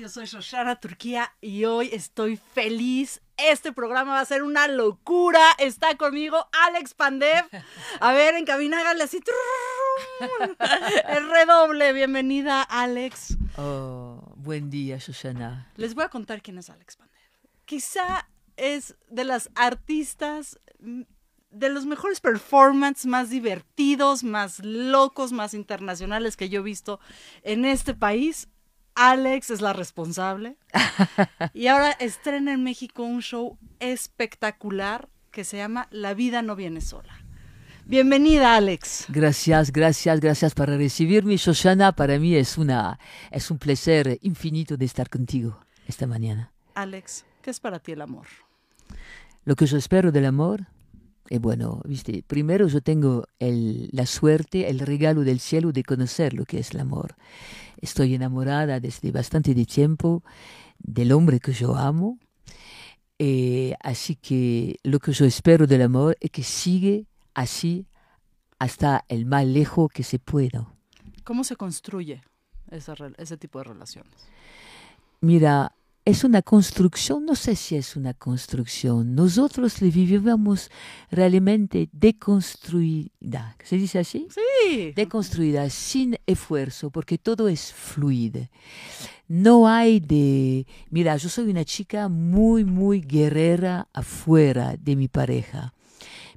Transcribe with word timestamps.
yo 0.00 0.08
soy 0.08 0.26
Shoshana 0.26 0.76
Turquía 0.76 1.32
y 1.40 1.64
hoy 1.66 1.90
estoy 1.92 2.36
feliz. 2.36 3.22
Este 3.36 3.72
programa 3.72 4.12
va 4.14 4.20
a 4.20 4.24
ser 4.24 4.42
una 4.42 4.66
locura. 4.66 5.40
Está 5.58 5.96
conmigo 5.96 6.48
Alex 6.66 6.94
Pandev. 6.94 7.44
A 8.00 8.12
ver, 8.12 8.34
en 8.34 8.44
cabina 8.44 8.80
hágale 8.80 9.04
así. 9.04 9.20
El 11.08 11.30
redoble. 11.30 11.92
Bienvenida, 11.92 12.62
Alex. 12.62 13.36
Oh, 13.56 14.32
buen 14.36 14.70
día, 14.70 14.98
Shoshana. 14.98 15.70
Les 15.76 15.94
voy 15.94 16.04
a 16.04 16.08
contar 16.08 16.42
quién 16.42 16.58
es 16.58 16.70
Alex 16.70 16.96
Pandev. 16.96 17.14
Quizá 17.64 18.28
es 18.56 18.96
de 19.10 19.24
las 19.24 19.50
artistas 19.54 20.58
de 21.50 21.68
los 21.68 21.86
mejores 21.86 22.20
performances 22.20 23.06
más 23.06 23.30
divertidos, 23.30 24.24
más 24.24 24.58
locos, 24.64 25.30
más 25.30 25.54
internacionales 25.54 26.36
que 26.36 26.48
yo 26.48 26.60
he 26.60 26.64
visto 26.64 26.98
en 27.42 27.64
este 27.64 27.94
país. 27.94 28.48
Alex 28.94 29.50
es 29.50 29.60
la 29.60 29.72
responsable. 29.72 30.56
y 31.54 31.66
ahora 31.66 31.92
estrena 31.92 32.52
en 32.52 32.62
México 32.62 33.02
un 33.02 33.20
show 33.20 33.58
espectacular 33.80 35.08
que 35.30 35.44
se 35.44 35.56
llama 35.56 35.88
La 35.90 36.14
vida 36.14 36.42
no 36.42 36.54
viene 36.56 36.80
sola. 36.80 37.12
Bienvenida, 37.86 38.56
Alex. 38.56 39.06
Gracias, 39.08 39.70
gracias, 39.70 40.20
gracias 40.20 40.54
por 40.54 40.68
recibirme, 40.68 41.36
Shoshana. 41.36 41.92
Para 41.92 42.18
mí 42.18 42.34
es, 42.34 42.56
una, 42.56 42.98
es 43.30 43.50
un 43.50 43.58
placer 43.58 44.18
infinito 44.22 44.76
de 44.76 44.86
estar 44.86 45.10
contigo 45.10 45.60
esta 45.86 46.06
mañana. 46.06 46.52
Alex, 46.74 47.26
¿qué 47.42 47.50
es 47.50 47.60
para 47.60 47.78
ti 47.80 47.92
el 47.92 48.00
amor? 48.00 48.26
Lo 49.44 49.54
que 49.56 49.66
yo 49.66 49.76
espero 49.76 50.12
del 50.12 50.24
amor 50.24 50.66
y 51.30 51.38
bueno, 51.38 51.80
viste, 51.84 52.22
primero 52.26 52.68
yo 52.68 52.82
tengo 52.82 53.26
el, 53.38 53.88
la 53.92 54.04
suerte, 54.04 54.68
el 54.68 54.78
regalo 54.80 55.22
del 55.22 55.40
cielo 55.40 55.72
de 55.72 55.82
conocer 55.82 56.34
lo 56.34 56.44
que 56.44 56.58
es 56.58 56.72
el 56.72 56.80
amor. 56.80 57.16
Estoy 57.84 58.14
enamorada 58.14 58.80
desde 58.80 59.12
bastante 59.12 59.54
de 59.54 59.66
tiempo 59.66 60.22
del 60.78 61.12
hombre 61.12 61.38
que 61.38 61.52
yo 61.52 61.76
amo. 61.76 62.18
Eh, 63.18 63.74
así 63.80 64.16
que 64.16 64.78
lo 64.82 64.98
que 64.98 65.12
yo 65.12 65.26
espero 65.26 65.66
del 65.66 65.82
amor 65.82 66.16
es 66.20 66.30
que 66.30 66.42
sigue 66.42 67.06
así 67.34 67.86
hasta 68.58 69.04
el 69.08 69.26
más 69.26 69.44
lejos 69.44 69.92
que 69.92 70.02
se 70.02 70.18
pueda. 70.18 70.66
¿Cómo 71.24 71.44
se 71.44 71.56
construye 71.56 72.22
esa, 72.70 72.94
ese 73.18 73.36
tipo 73.36 73.58
de 73.58 73.64
relaciones? 73.64 74.14
Mira, 75.20 75.74
es 76.06 76.22
una 76.22 76.42
construcción, 76.42 77.24
no 77.24 77.34
sé 77.34 77.56
si 77.56 77.76
es 77.76 77.96
una 77.96 78.12
construcción, 78.12 79.14
nosotros 79.14 79.80
le 79.80 79.90
vivimos 79.90 80.70
realmente 81.10 81.88
deconstruida, 81.92 83.56
¿se 83.64 83.76
dice 83.76 84.00
así? 84.00 84.28
Sí. 84.30 84.92
Deconstruida, 84.94 85.70
sin 85.70 86.18
esfuerzo, 86.26 86.90
porque 86.90 87.16
todo 87.16 87.48
es 87.48 87.72
fluido. 87.72 88.48
No 89.28 89.66
hay 89.66 90.00
de, 90.00 90.66
mira, 90.90 91.16
yo 91.16 91.30
soy 91.30 91.48
una 91.48 91.64
chica 91.64 92.10
muy, 92.10 92.64
muy 92.64 93.00
guerrera 93.00 93.88
afuera 93.94 94.76
de 94.78 94.96
mi 94.96 95.08
pareja, 95.08 95.72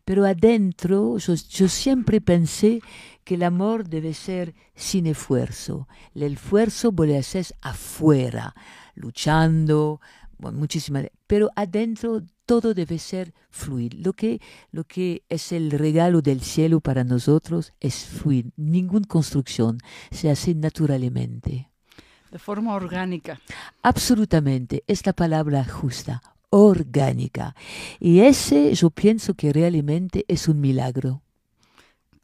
pero 0.05 0.25
adentro 0.25 1.17
yo, 1.17 1.33
yo 1.33 1.67
siempre 1.67 2.21
pensé 2.21 2.79
que 3.25 3.35
el 3.35 3.43
amor 3.43 3.89
debe 3.89 4.13
ser 4.13 4.55
sin 4.73 5.05
esfuerzo. 5.07 5.89
El 6.15 6.23
esfuerzo 6.23 6.93
puede 6.93 7.21
ser 7.23 7.47
afuera 7.61 8.55
luchando, 8.97 10.01
bueno, 10.37 10.59
muchísimas, 10.59 11.07
pero 11.25 11.49
adentro 11.55 12.23
todo 12.45 12.73
debe 12.73 12.97
ser 12.99 13.33
fluir. 13.49 13.93
Lo 13.95 14.13
que, 14.13 14.41
lo 14.71 14.85
que 14.85 15.23
es 15.29 15.51
el 15.51 15.71
regalo 15.71 16.21
del 16.21 16.41
cielo 16.41 16.79
para 16.79 17.03
nosotros 17.03 17.73
es 17.79 18.05
fluir. 18.05 18.51
Ninguna 18.55 19.05
construcción 19.07 19.79
se 20.11 20.29
hace 20.29 20.55
naturalmente. 20.55 21.69
De 22.31 22.39
forma 22.39 22.73
orgánica. 22.73 23.39
Absolutamente, 23.83 24.83
es 24.87 25.05
la 25.05 25.13
palabra 25.13 25.65
justa, 25.65 26.21
orgánica. 26.49 27.55
Y 27.99 28.19
ese 28.21 28.73
yo 28.75 28.89
pienso 28.89 29.33
que 29.33 29.51
realmente 29.53 30.25
es 30.27 30.47
un 30.47 30.59
milagro 30.61 31.21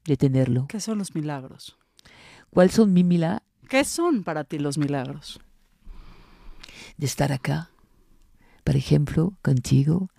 de 0.05 0.17
tenerlo. 0.17 0.67
¿Qué 0.67 0.79
son 0.79 0.97
los 0.97 1.15
milagros? 1.15 1.77
¿Cuáles 2.49 2.73
son 2.73 2.93
mis 2.93 3.05
milagros? 3.05 3.41
¿Qué 3.69 3.83
son 3.83 4.23
para 4.23 4.43
ti 4.43 4.59
los 4.59 4.77
milagros? 4.77 5.39
De 6.97 7.05
estar 7.05 7.31
acá, 7.31 7.71
por 8.63 8.75
ejemplo, 8.75 9.33
contigo, 9.41 10.09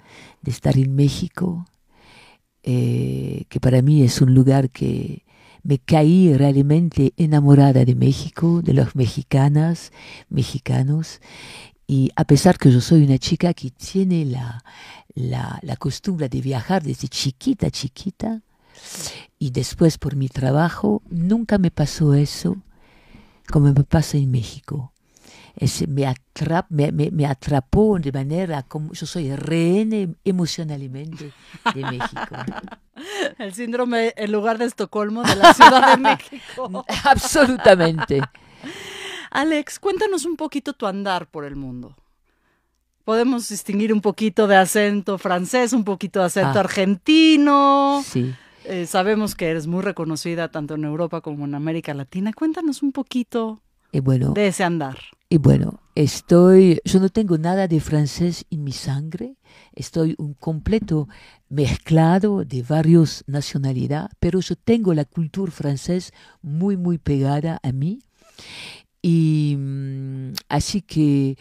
de 0.42 0.50
estar 0.50 0.76
en 0.76 0.94
México, 0.94 1.66
eh, 2.62 3.44
que 3.48 3.60
para 3.60 3.82
mí 3.82 4.02
es 4.02 4.20
un 4.20 4.34
lugar 4.34 4.70
que 4.70 5.24
me 5.62 5.78
caí 5.78 6.34
realmente 6.34 7.14
enamorada 7.16 7.84
de 7.84 7.94
México, 7.94 8.60
de 8.62 8.74
los 8.74 8.94
mexicanas, 8.94 9.92
mexicanos, 10.28 11.20
y 11.86 12.10
a 12.16 12.24
pesar 12.24 12.58
que 12.58 12.70
yo 12.70 12.80
soy 12.80 13.04
una 13.04 13.18
chica 13.18 13.52
que 13.54 13.70
tiene 13.70 14.24
la, 14.24 14.64
la, 15.14 15.58
la 15.62 15.76
costumbre 15.76 16.28
de 16.28 16.40
viajar 16.40 16.82
desde 16.82 17.08
chiquita, 17.08 17.70
chiquita, 17.70 18.42
y 19.38 19.50
después 19.50 19.98
por 19.98 20.16
mi 20.16 20.28
trabajo, 20.28 21.02
nunca 21.08 21.58
me 21.58 21.70
pasó 21.70 22.14
eso 22.14 22.56
como 23.50 23.72
me 23.72 23.84
pasa 23.84 24.16
en 24.16 24.30
México 24.30 24.93
me, 25.88 26.06
atrap, 26.06 26.66
me, 26.70 26.90
me, 26.92 27.26
atrapó 27.26 27.98
de 27.98 28.10
manera 28.12 28.62
como 28.62 28.92
yo 28.92 29.06
soy 29.06 29.34
rehén 29.34 30.16
emocionalmente 30.24 31.32
de 31.74 31.82
México. 31.82 32.36
El 33.38 33.54
síndrome, 33.54 34.12
en 34.16 34.32
lugar 34.32 34.58
de 34.58 34.66
Estocolmo, 34.66 35.22
de 35.22 35.36
la 35.36 35.54
Ciudad 35.54 35.96
de 35.96 35.96
México. 36.02 36.84
Absolutamente. 37.04 38.20
Alex, 39.30 39.78
cuéntanos 39.78 40.24
un 40.24 40.36
poquito 40.36 40.72
tu 40.72 40.86
andar 40.86 41.28
por 41.28 41.44
el 41.44 41.56
mundo. 41.56 41.96
Podemos 43.04 43.48
distinguir 43.48 43.92
un 43.92 44.00
poquito 44.00 44.46
de 44.46 44.56
acento 44.56 45.18
francés, 45.18 45.72
un 45.72 45.84
poquito 45.84 46.20
de 46.20 46.26
acento 46.26 46.58
ah. 46.58 46.60
argentino. 46.60 48.02
Sí. 48.06 48.34
Eh, 48.64 48.86
sabemos 48.86 49.34
que 49.34 49.50
eres 49.50 49.66
muy 49.66 49.82
reconocida 49.82 50.48
tanto 50.48 50.74
en 50.74 50.84
Europa 50.84 51.20
como 51.20 51.44
en 51.44 51.54
América 51.54 51.92
Latina. 51.92 52.32
Cuéntanos 52.32 52.82
un 52.82 52.92
poquito 52.92 53.60
y 53.94 54.00
bueno, 54.00 54.32
de 54.32 54.48
ese 54.48 54.64
andar. 54.64 54.98
Y 55.28 55.38
bueno, 55.38 55.80
estoy, 55.94 56.80
yo 56.84 56.98
no 56.98 57.08
tengo 57.08 57.38
nada 57.38 57.68
de 57.68 57.80
francés 57.80 58.44
en 58.50 58.64
mi 58.64 58.72
sangre, 58.72 59.36
estoy 59.72 60.16
un 60.18 60.34
completo 60.34 61.08
mezclado 61.48 62.44
de 62.44 62.62
varias 62.62 63.22
nacionalidades, 63.28 64.10
pero 64.18 64.40
yo 64.40 64.56
tengo 64.56 64.92
la 64.94 65.04
cultura 65.04 65.52
francesa 65.52 66.12
muy, 66.42 66.76
muy 66.76 66.98
pegada 66.98 67.60
a 67.62 67.70
mí. 67.72 68.00
Y 69.00 69.56
mm, 69.58 70.32
así 70.48 70.82
que 70.82 71.36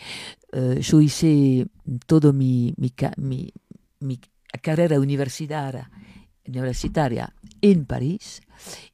eh, 0.51 0.79
yo 0.79 1.01
hice 1.01 1.65
todo 2.05 2.33
mi, 2.33 2.75
mi, 2.77 2.93
mi, 3.17 3.51
mi 3.99 4.19
carrera 4.61 4.99
universitaria, 4.99 5.89
universitaria 6.45 7.33
en 7.61 7.85
París 7.85 8.41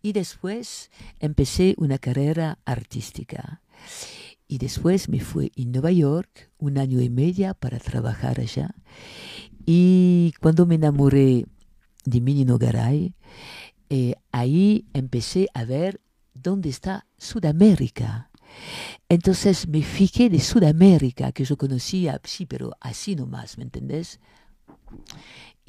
y 0.01 0.13
después 0.13 0.91
empecé 1.19 1.75
una 1.77 1.97
carrera 1.97 2.59
artística. 2.65 3.61
Y 4.47 4.57
después 4.57 5.09
me 5.09 5.19
fui 5.19 5.51
a 5.55 5.61
Nueva 5.65 5.91
York 5.91 6.51
un 6.57 6.77
año 6.77 7.01
y 7.01 7.09
medio 7.09 7.53
para 7.53 7.77
trabajar 7.79 8.39
allá. 8.39 8.73
Y 9.65 10.33
cuando 10.41 10.65
me 10.65 10.75
enamoré 10.75 11.45
de 12.05 12.21
Mini 12.21 12.45
Nogaray, 12.45 13.13
eh, 13.89 14.15
ahí 14.31 14.85
empecé 14.93 15.47
a 15.53 15.65
ver 15.65 16.01
dónde 16.33 16.69
está 16.69 17.05
Sudamérica. 17.17 18.31
Entonces 19.07 19.67
me 19.67 19.83
fijé 19.83 20.29
de 20.29 20.39
Sudamérica, 20.39 21.31
que 21.31 21.45
yo 21.45 21.57
conocía, 21.57 22.19
sí, 22.23 22.45
pero 22.45 22.75
así 22.79 23.15
nomás, 23.15 23.57
¿me 23.57 23.63
entendés? 23.63 24.19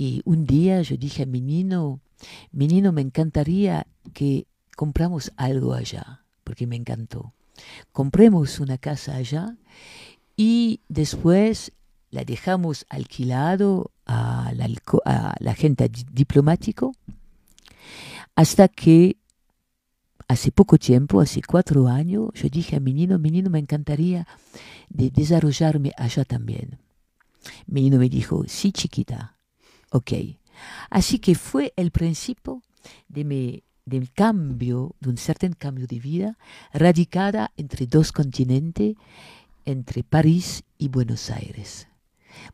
Y 0.00 0.22
un 0.24 0.46
día 0.46 0.80
yo 0.80 0.96
dije 0.96 1.26
mi 1.26 1.42
niño, 1.42 2.00
me 2.50 3.02
encantaría 3.02 3.86
que 4.14 4.46
compramos 4.74 5.30
algo 5.36 5.74
allá, 5.74 6.24
porque 6.42 6.66
me 6.66 6.76
encantó 6.76 7.34
compremos 7.92 8.60
una 8.60 8.78
casa 8.78 9.16
allá 9.16 9.56
y 10.36 10.80
después 10.88 11.72
la 12.10 12.24
dejamos 12.24 12.86
alquilado 12.88 13.92
a 14.06 14.52
la, 14.54 15.54
gente 15.54 15.90
diplomático 16.12 16.94
hasta 18.34 18.68
que 18.68 19.18
hace 20.28 20.50
poco 20.50 20.78
tiempo, 20.78 21.20
hace 21.20 21.42
cuatro 21.42 21.88
años, 21.88 22.30
yo 22.34 22.48
dije 22.48 22.76
a 22.76 22.80
mi 22.80 22.92
niño 22.94 23.18
me 23.18 23.58
encantaría 23.58 24.26
de 24.88 25.10
desarrollarme 25.10 25.92
allá 25.96 26.24
también. 26.24 26.78
Mi 27.66 27.82
niño 27.82 27.98
me 27.98 28.08
dijo, 28.08 28.44
sí 28.46 28.72
chiquita, 28.72 29.36
ok. 29.90 30.12
Así 30.90 31.18
que 31.18 31.34
fue 31.34 31.72
el 31.76 31.90
principio 31.90 32.62
de 33.08 33.24
mi 33.24 33.62
del 33.84 34.12
cambio, 34.12 34.94
de 35.00 35.10
un 35.10 35.16
cierto 35.16 35.48
cambio 35.58 35.86
de 35.86 35.98
vida, 35.98 36.38
radicada 36.72 37.50
entre 37.56 37.86
dos 37.86 38.12
continentes, 38.12 38.94
entre 39.64 40.04
París 40.04 40.62
y 40.78 40.88
Buenos 40.88 41.30
Aires. 41.30 41.88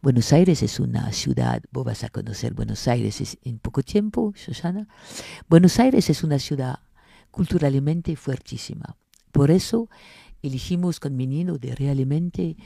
Buenos 0.01 0.33
Aires 0.33 0.63
es 0.63 0.81
una 0.81 1.13
ciudad, 1.13 1.63
vos 1.71 1.85
vas 1.85 2.05
a 2.05 2.09
conocer 2.09 2.55
Buenos 2.55 2.89
Aires 2.89 3.39
en 3.43 3.59
poco 3.59 3.83
tiempo, 3.83 4.33
Shoshana. 4.35 4.89
Buenos 5.49 5.79
Aires 5.79 6.09
es 6.09 6.25
una 6.25 6.39
ciudad 6.39 6.81
culturalmente 7.31 8.17
fuertísima. 8.17 8.97
Por 9.31 9.51
eso 9.51 9.91
elegimos 10.43 11.01
con 11.01 11.17
mi 11.17 11.27
niño 11.27 11.59
de 11.59 11.75
realmente 11.75 12.57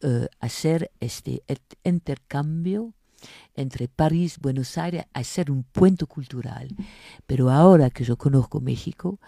eh, 0.00 0.28
hacer 0.40 0.90
este 1.00 1.42
intercambio 1.84 2.94
entre 3.54 3.88
París, 3.88 4.38
Buenos 4.40 4.78
Aires, 4.78 5.04
hacer 5.12 5.50
un 5.50 5.62
puente 5.64 6.06
cultural. 6.06 6.68
Pero 7.26 7.50
ahora 7.50 7.90
que 7.90 8.04
yo 8.04 8.16
conozco 8.16 8.60
México, 8.60 9.18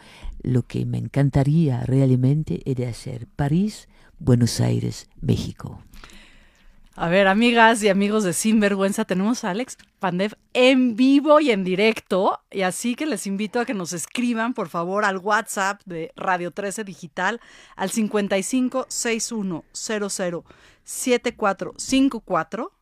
lo 0.43 0.62
que 0.62 0.85
me 0.87 0.99
encantaría 0.99 1.81
realmente 1.81 2.61
es 2.64 2.76
de 2.76 2.87
hacer 2.87 3.26
París, 3.26 3.88
Buenos 4.19 4.61
Aires, 4.61 5.08
México. 5.20 5.82
A 7.00 7.08
ver, 7.08 7.29
amigas 7.29 7.81
y 7.85 7.88
amigos 7.88 8.25
de 8.25 8.32
Sinvergüenza, 8.32 9.05
tenemos 9.05 9.44
a 9.44 9.50
Alex 9.50 9.79
Pandev 10.00 10.35
en 10.52 10.96
vivo 10.96 11.38
y 11.38 11.52
en 11.52 11.62
directo. 11.62 12.40
Y 12.50 12.62
así 12.62 12.96
que 12.96 13.06
les 13.06 13.25
invito 13.29 13.61
a 13.61 13.64
que 13.64 13.73
nos 13.73 13.93
escriban, 13.93 14.52
por 14.52 14.69
favor, 14.69 15.05
al 15.05 15.19
WhatsApp 15.19 15.81
de 15.85 16.11
Radio 16.17 16.50
13 16.50 16.82
Digital 16.82 17.40
al 17.76 17.90
55 17.90 18.87
61 18.88 19.64
00 19.70 20.44
7454. 20.82 22.73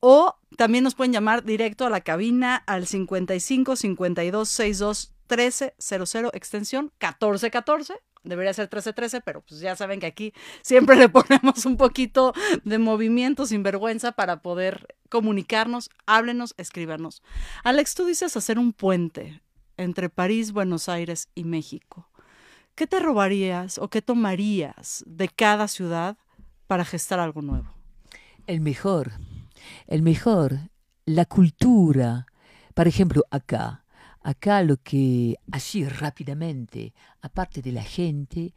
O 0.00 0.36
también 0.56 0.84
nos 0.84 0.94
pueden 0.94 1.12
llamar 1.12 1.44
directo 1.44 1.86
a 1.86 1.90
la 1.90 2.00
cabina 2.00 2.56
al 2.56 2.86
55 2.86 3.76
52 3.76 4.48
62 4.48 5.14
13 5.26 5.74
00 5.78 6.30
extensión 6.32 6.84
1414 7.00 7.94
debería 8.24 8.52
ser 8.52 8.64
1313, 8.64 9.20
pero 9.20 9.42
pues 9.42 9.60
ya 9.60 9.76
saben 9.76 10.00
que 10.00 10.06
aquí 10.06 10.32
siempre 10.62 10.96
le 10.96 11.08
ponemos 11.08 11.64
un 11.66 11.76
poquito 11.76 12.32
de 12.64 12.78
movimiento 12.78 13.46
sin 13.46 13.62
vergüenza 13.62 14.12
para 14.12 14.42
poder 14.42 14.96
comunicarnos, 15.08 15.90
háblenos, 16.06 16.54
escríbanos. 16.56 17.22
Alex, 17.64 17.94
tú 17.94 18.04
dices 18.04 18.36
hacer 18.36 18.58
un 18.58 18.72
puente 18.72 19.42
entre 19.76 20.08
París, 20.08 20.52
Buenos 20.52 20.88
Aires 20.88 21.28
y 21.34 21.44
México. 21.44 22.10
¿Qué 22.74 22.86
te 22.86 23.00
robarías 23.00 23.78
o 23.78 23.88
qué 23.88 24.02
tomarías 24.02 25.02
de 25.06 25.28
cada 25.28 25.66
ciudad 25.68 26.16
para 26.66 26.84
gestar 26.84 27.18
algo 27.18 27.42
nuevo? 27.42 27.74
El 28.46 28.60
mejor, 28.60 29.12
el 29.86 30.02
mejor, 30.02 30.70
la 31.04 31.24
cultura. 31.24 32.26
Por 32.74 32.88
ejemplo, 32.88 33.24
acá, 33.30 33.84
Acá 34.22 34.62
lo 34.62 34.76
que, 34.76 35.36
así 35.52 35.84
rápidamente, 35.88 36.92
aparte 37.22 37.62
de 37.62 37.72
la 37.72 37.82
gente, 37.82 38.52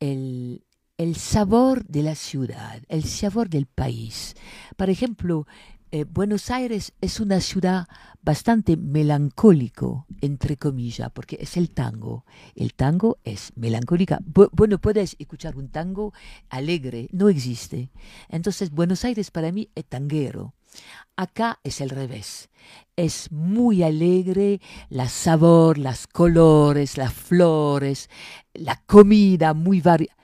el, 0.00 0.64
el 0.96 1.16
sabor 1.16 1.84
de 1.84 2.02
la 2.02 2.14
ciudad, 2.14 2.82
el 2.88 3.04
sabor 3.04 3.48
del 3.48 3.66
país. 3.66 4.34
Por 4.76 4.90
ejemplo, 4.90 5.46
eh, 5.94 6.02
Buenos 6.02 6.50
Aires 6.50 6.92
es 7.00 7.20
una 7.20 7.40
ciudad 7.40 7.86
bastante 8.20 8.76
melancólico, 8.76 10.06
entre 10.20 10.56
comillas, 10.56 11.08
porque 11.12 11.38
es 11.40 11.56
el 11.56 11.70
tango. 11.70 12.24
El 12.56 12.74
tango 12.74 13.18
es 13.22 13.52
melancólica. 13.54 14.18
bueno, 14.50 14.80
puedes 14.80 15.14
escuchar 15.20 15.56
un 15.56 15.68
tango 15.68 16.12
alegre, 16.48 17.08
no 17.12 17.28
existe. 17.28 17.92
Entonces, 18.28 18.72
Buenos 18.72 19.04
Aires 19.04 19.30
para 19.30 19.52
mí 19.52 19.70
es 19.76 19.84
tanguero. 19.84 20.54
Acá 21.14 21.60
es 21.62 21.80
el 21.80 21.90
revés. 21.90 22.50
Es 22.96 23.30
muy 23.30 23.84
alegre, 23.84 24.60
la 24.88 25.08
sabor, 25.08 25.78
las 25.78 26.08
colores, 26.08 26.96
las 26.96 27.14
flores, 27.14 28.10
la 28.52 28.82
comida 28.86 29.54
muy 29.54 29.80
variada. 29.80 30.16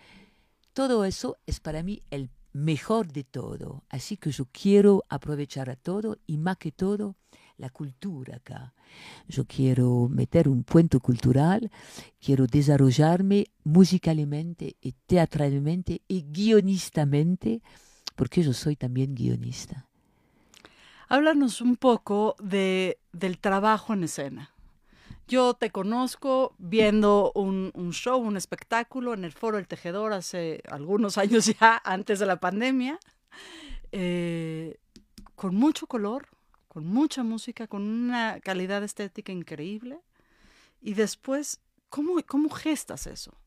Todo 0.72 1.04
eso 1.04 1.36
es 1.46 1.60
para 1.60 1.84
mí 1.84 2.02
el 2.10 2.28
mejor 2.52 3.12
de 3.12 3.24
todo. 3.24 3.84
Así 3.88 4.16
que 4.16 4.30
yo 4.30 4.46
quiero 4.50 5.04
aprovechar 5.08 5.70
a 5.70 5.76
todo 5.76 6.18
y 6.26 6.38
más 6.38 6.56
que 6.56 6.72
todo 6.72 7.16
la 7.56 7.70
cultura 7.70 8.36
acá. 8.36 8.74
Yo 9.28 9.44
quiero 9.44 10.08
meter 10.08 10.48
un 10.48 10.64
puente 10.64 10.98
cultural, 10.98 11.70
quiero 12.18 12.46
desarrollarme 12.46 13.46
musicalmente 13.62 14.76
y 14.80 14.92
teatralmente 15.06 16.02
y 16.08 16.22
guionistamente, 16.22 17.62
porque 18.16 18.42
yo 18.42 18.52
soy 18.52 18.76
también 18.76 19.14
guionista. 19.14 19.86
Háblanos 21.08 21.60
un 21.60 21.76
poco 21.76 22.36
de, 22.40 22.98
del 23.12 23.38
trabajo 23.38 23.92
en 23.92 24.04
escena. 24.04 24.54
Yo 25.30 25.54
te 25.54 25.70
conozco 25.70 26.56
viendo 26.58 27.30
un, 27.36 27.70
show, 27.92 28.20
un 28.20 28.36
espectáculo 28.36 29.14
en 29.14 29.24
el 29.24 29.30
Foro 29.30 29.58
El 29.58 29.68
Tejedor 29.68 30.12
hace 30.12 30.60
algunos 30.68 31.18
años 31.18 31.46
ya, 31.46 31.80
antes 31.84 32.18
de 32.18 32.26
la 32.26 32.40
pandemia, 32.40 32.98
eh, 33.92 34.80
con 35.36 35.54
mucho 35.54 35.86
color, 35.86 36.26
con 36.66 36.84
mucha 36.84 37.22
música, 37.22 37.68
con 37.68 37.82
una 37.82 38.40
calidad 38.40 38.82
estética 38.82 39.30
increíble. 39.30 40.00
Y 40.80 40.94
después, 40.94 41.60
¿cómo, 41.90 42.20
cómo 42.26 42.50
gestas 42.50 43.06
eso? 43.06 43.39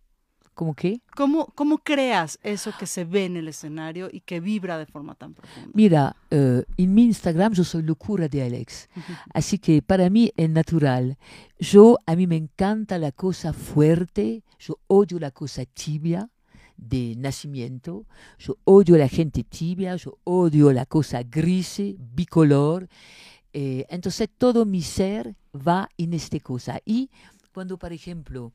¿Cómo 0.54 0.76
qué? 0.76 1.02
¿Cómo, 1.16 1.48
¿Cómo 1.56 1.80
creas 1.80 2.40
eso 2.44 2.72
que 2.78 2.86
se 2.86 3.06
ve 3.06 3.26
en 3.26 3.38
el 3.38 3.48
escenario 3.48 4.10
y 4.12 4.22
que 4.22 4.40
vibra 4.40 4.78
de 4.78 4.86
forma 4.86 5.16
tan 5.16 5.34
profunda? 5.34 5.72
Mira, 5.74 6.16
eh, 6.30 6.64
en 6.78 6.94
mi 6.94 7.06
Instagram 7.06 7.54
yo 7.54 7.64
soy 7.64 7.82
locura 7.82 8.28
de 8.28 8.44
Alex, 8.44 8.90
así 9.34 9.58
que 9.58 9.82
para 9.82 10.10
mí 10.10 10.32
es 10.38 10.50
natural. 10.50 11.18
Yo, 11.60 11.98
a 12.06 12.16
mí 12.16 12.28
me 12.28 12.36
encanta 12.36 12.98
la 12.98 13.12
cosa 13.12 13.54
fuerte, 13.54 14.44
yo 14.60 14.78
odio 14.88 15.20
la 15.20 15.32
cosa 15.32 15.66
tibia 15.66 16.30
de 16.78 17.16
nacimiento, 17.18 18.06
yo 18.38 18.58
odio 18.64 18.98
la 18.98 19.08
gente 19.08 19.44
tibia, 19.44 19.96
yo 19.96 20.20
odio 20.24 20.72
la 20.72 20.86
cosa 20.86 21.24
gris, 21.24 21.82
bicolor. 21.98 22.88
Eh, 23.54 23.86
entonces 23.90 24.30
todo 24.36 24.66
mi 24.66 24.82
ser 24.82 25.36
va 25.56 25.90
en 25.98 26.14
esta 26.14 26.40
cosa. 26.40 26.80
Y 26.86 27.10
cuando, 27.54 27.78
por 27.78 27.94
ejemplo, 27.94 28.52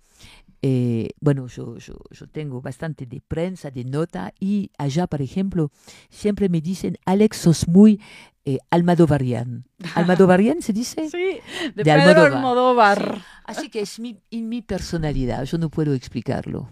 eh, 0.60 1.10
bueno, 1.20 1.46
yo, 1.46 1.78
yo, 1.78 1.94
yo, 2.10 2.26
tengo 2.26 2.60
bastante 2.60 3.06
de 3.06 3.20
prensa, 3.20 3.70
de 3.70 3.84
nota, 3.84 4.34
y 4.38 4.70
allá, 4.76 5.06
por 5.06 5.22
ejemplo, 5.22 5.70
siempre 6.10 6.48
me 6.48 6.60
dicen, 6.60 6.98
Alex, 7.06 7.36
sos 7.38 7.68
muy 7.68 8.00
eh, 8.44 8.58
almadovarian. 8.70 9.64
¿Almadovarian 9.94 10.60
se 10.60 10.72
dice? 10.72 11.08
Sí, 11.08 11.38
de, 11.74 11.84
Pedro 11.84 12.22
Almodóvar. 12.22 13.22
Así 13.44 13.70
que 13.70 13.80
es 13.80 13.98
mi, 14.00 14.18
en 14.30 14.48
mi 14.48 14.62
personalidad, 14.62 15.44
yo 15.44 15.58
no 15.58 15.70
puedo 15.70 15.94
explicarlo. 15.94 16.70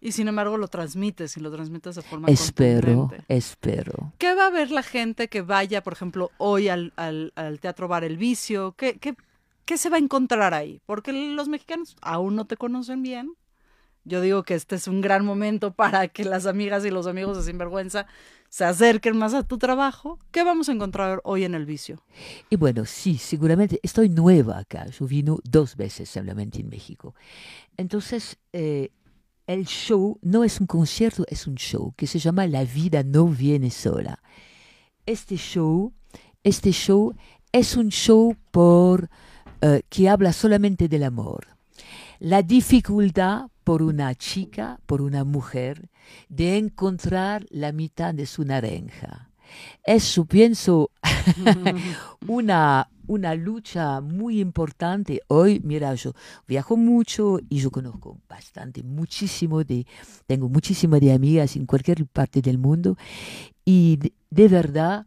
Y 0.00 0.12
sin 0.12 0.28
embargo 0.28 0.58
lo 0.58 0.68
transmites 0.68 1.36
y 1.38 1.40
lo 1.40 1.50
transmites 1.50 1.94
de 1.96 2.02
forma 2.02 2.28
Espero, 2.28 3.10
espero. 3.26 4.12
¿Qué 4.18 4.34
va 4.34 4.48
a 4.48 4.50
ver 4.50 4.70
la 4.70 4.82
gente 4.82 5.28
que 5.28 5.40
vaya, 5.40 5.82
por 5.82 5.94
ejemplo, 5.94 6.30
hoy 6.36 6.68
al, 6.68 6.92
al, 6.96 7.32
al 7.36 7.58
Teatro 7.58 7.88
Bar 7.88 8.04
El 8.04 8.18
Vicio? 8.18 8.74
¿Qué, 8.76 8.98
qué 8.98 9.16
¿qué 9.64 9.78
se 9.78 9.90
va 9.90 9.96
a 9.96 10.00
encontrar 10.00 10.54
ahí? 10.54 10.80
Porque 10.86 11.12
los 11.12 11.48
mexicanos 11.48 11.96
aún 12.02 12.36
no 12.36 12.46
te 12.46 12.56
conocen 12.56 13.02
bien. 13.02 13.34
Yo 14.06 14.20
digo 14.20 14.42
que 14.42 14.54
este 14.54 14.76
es 14.76 14.86
un 14.86 15.00
gran 15.00 15.24
momento 15.24 15.72
para 15.72 16.08
que 16.08 16.24
las 16.24 16.46
amigas 16.46 16.84
y 16.84 16.90
los 16.90 17.06
amigos 17.06 17.38
de 17.38 17.42
Sinvergüenza 17.42 18.06
se 18.50 18.64
acerquen 18.64 19.16
más 19.16 19.32
a 19.32 19.42
tu 19.42 19.56
trabajo. 19.56 20.18
¿Qué 20.30 20.44
vamos 20.44 20.68
a 20.68 20.72
encontrar 20.72 21.20
hoy 21.24 21.44
en 21.44 21.54
el 21.54 21.64
vicio? 21.64 22.02
Y 22.50 22.56
bueno, 22.56 22.84
sí, 22.84 23.16
seguramente 23.16 23.80
estoy 23.82 24.10
nueva 24.10 24.58
acá. 24.58 24.86
Yo 24.88 25.06
vino 25.06 25.38
dos 25.42 25.76
veces 25.76 26.10
solamente 26.10 26.60
en 26.60 26.68
México. 26.68 27.14
Entonces, 27.78 28.36
eh, 28.52 28.90
el 29.46 29.64
show 29.64 30.18
no 30.22 30.44
es 30.44 30.60
un 30.60 30.66
concierto, 30.66 31.24
es 31.28 31.46
un 31.46 31.54
show 31.54 31.94
que 31.96 32.06
se 32.06 32.18
llama 32.18 32.46
La 32.46 32.64
vida 32.64 33.02
no 33.02 33.26
viene 33.26 33.70
sola. 33.70 34.22
Este 35.06 35.36
show, 35.36 35.94
este 36.42 36.72
show 36.72 37.14
es 37.52 37.76
un 37.76 37.88
show 37.88 38.36
por 38.50 39.08
eh, 39.66 39.80
que 39.88 40.10
habla 40.10 40.34
solamente 40.34 40.88
del 40.88 41.04
amor. 41.04 41.46
La 42.18 42.42
dificultad 42.42 43.46
por 43.64 43.80
una 43.82 44.14
chica, 44.14 44.78
por 44.84 45.00
una 45.00 45.24
mujer, 45.24 45.88
de 46.28 46.58
encontrar 46.58 47.46
la 47.48 47.72
mitad 47.72 48.12
de 48.12 48.26
su 48.26 48.44
naranja. 48.44 49.30
Es, 49.82 50.20
pienso, 50.28 50.90
una, 52.28 52.90
una 53.06 53.34
lucha 53.34 54.02
muy 54.02 54.38
importante. 54.38 55.22
Hoy, 55.28 55.62
mira, 55.64 55.94
yo 55.94 56.12
viajo 56.46 56.76
mucho 56.76 57.38
y 57.48 57.60
yo 57.60 57.70
conozco 57.70 58.18
bastante, 58.28 58.82
muchísimo 58.82 59.64
de, 59.64 59.86
tengo 60.26 60.50
muchísimas 60.50 61.00
de 61.00 61.14
amigas 61.14 61.56
en 61.56 61.64
cualquier 61.64 62.04
parte 62.04 62.42
del 62.42 62.58
mundo 62.58 62.98
y 63.64 63.98
de 64.28 64.48
verdad 64.48 65.06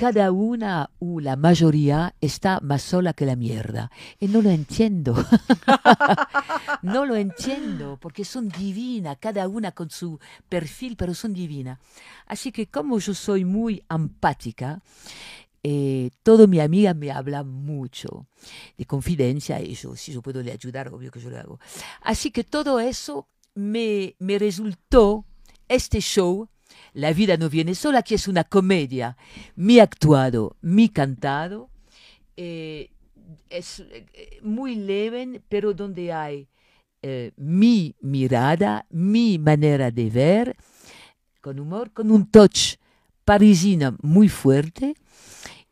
cada 0.00 0.32
una 0.32 0.88
o 0.98 1.20
la 1.20 1.36
mayoría 1.36 2.14
está 2.22 2.58
más 2.60 2.80
sola 2.80 3.12
que 3.12 3.26
la 3.26 3.36
mierda. 3.36 3.90
Y 4.18 4.28
no 4.28 4.40
lo 4.40 4.48
entiendo. 4.48 5.14
no 6.82 7.04
lo 7.04 7.16
entiendo, 7.16 7.98
porque 8.00 8.24
son 8.24 8.48
divinas, 8.48 9.18
cada 9.20 9.46
una 9.46 9.72
con 9.72 9.90
su 9.90 10.18
perfil, 10.48 10.96
pero 10.96 11.12
son 11.12 11.34
divinas. 11.34 11.80
Así 12.24 12.50
que 12.50 12.66
como 12.66 12.98
yo 12.98 13.12
soy 13.12 13.44
muy 13.44 13.84
empática, 13.90 14.80
eh, 15.62 16.08
todo 16.22 16.48
mi 16.48 16.60
amiga 16.60 16.94
me 16.94 17.10
habla 17.10 17.44
mucho 17.44 18.26
de 18.78 18.86
confidencia 18.86 19.60
y 19.60 19.74
yo, 19.74 19.96
si 19.96 20.14
yo 20.14 20.22
puedo 20.22 20.42
le 20.42 20.52
ayudar, 20.52 20.88
obvio 20.88 21.10
que 21.10 21.20
yo 21.20 21.28
lo 21.28 21.38
hago. 21.38 21.60
Así 22.00 22.30
que 22.30 22.42
todo 22.42 22.80
eso 22.80 23.28
me, 23.54 24.16
me 24.18 24.38
resultó 24.38 25.26
este 25.68 26.00
show 26.00 26.48
la 26.92 27.12
vida 27.12 27.36
no 27.36 27.48
viene 27.48 27.74
sola, 27.74 28.02
que 28.02 28.16
es 28.16 28.28
una 28.28 28.44
comedia. 28.44 29.16
Mi 29.56 29.78
actuado, 29.78 30.56
mi 30.60 30.88
cantado. 30.88 31.70
Eh, 32.36 32.90
es 33.48 33.80
eh, 33.80 34.38
muy 34.42 34.74
leve, 34.74 35.42
pero 35.48 35.74
donde 35.74 36.12
hay 36.12 36.48
eh, 37.02 37.32
mi 37.36 37.94
mirada, 38.00 38.86
mi 38.90 39.38
manera 39.38 39.90
de 39.90 40.10
ver, 40.10 40.56
con 41.40 41.60
humor, 41.60 41.92
con 41.92 42.10
un 42.10 42.30
touch 42.30 42.76
parisino 43.24 43.96
muy 44.02 44.28
fuerte. 44.28 44.94